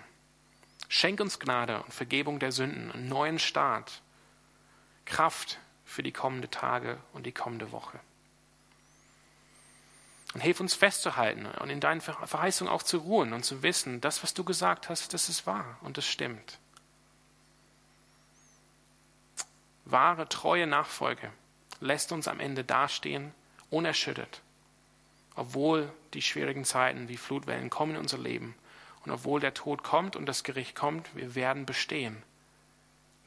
Schenk 0.87 1.19
uns 1.19 1.37
Gnade 1.37 1.83
und 1.83 1.93
Vergebung 1.93 2.39
der 2.39 2.53
Sünden, 2.53 2.93
einen 2.93 3.09
neuen 3.09 3.39
Start, 3.39 4.01
Kraft 5.03 5.59
für 5.83 6.01
die 6.01 6.13
kommende 6.13 6.49
Tage 6.49 6.97
und 7.11 7.25
die 7.25 7.33
kommende 7.33 7.73
Woche. 7.73 7.99
Und 10.33 10.41
hilf 10.41 10.59
uns 10.61 10.73
festzuhalten 10.73 11.45
und 11.45 11.69
in 11.69 11.81
deinen 11.81 11.99
Verheißungen 11.99 12.71
auch 12.71 12.83
zu 12.83 12.99
ruhen 12.99 13.33
und 13.33 13.43
zu 13.43 13.63
wissen, 13.63 13.99
das, 13.99 14.23
was 14.23 14.33
du 14.33 14.45
gesagt 14.45 14.87
hast, 14.87 15.13
das 15.13 15.27
ist 15.27 15.45
wahr 15.45 15.77
und 15.81 15.97
das 15.97 16.05
stimmt. 16.05 16.57
Wahre, 19.83 20.29
treue 20.29 20.67
Nachfolge 20.67 21.31
lässt 21.81 22.11
uns 22.13 22.27
am 22.27 22.39
Ende 22.39 22.63
dastehen, 22.63 23.33
unerschüttert, 23.69 24.41
obwohl 25.35 25.91
die 26.13 26.21
schwierigen 26.21 26.63
Zeiten 26.63 27.09
wie 27.09 27.17
Flutwellen 27.17 27.69
kommen 27.69 27.95
in 27.95 28.01
unser 28.01 28.17
Leben 28.17 28.55
und 29.03 29.11
obwohl 29.11 29.39
der 29.41 29.53
Tod 29.53 29.83
kommt 29.83 30.15
und 30.15 30.27
das 30.27 30.43
Gericht 30.43 30.75
kommt, 30.75 31.13
wir 31.15 31.35
werden 31.35 31.65
bestehen, 31.65 32.23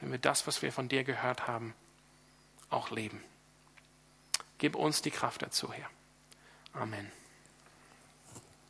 wenn 0.01 0.11
wir 0.11 0.19
das, 0.19 0.47
was 0.47 0.63
wir 0.63 0.73
von 0.73 0.89
dir 0.89 1.05
gehört 1.05 1.47
haben, 1.47 1.75
auch 2.71 2.91
leben. 2.91 3.23
Gib 4.59 4.77
uns 4.77 5.03
die 5.03 5.11
Kraft 5.11 5.43
dazu, 5.43 5.73
Herr. 5.73 5.91
Amen. 6.77 7.24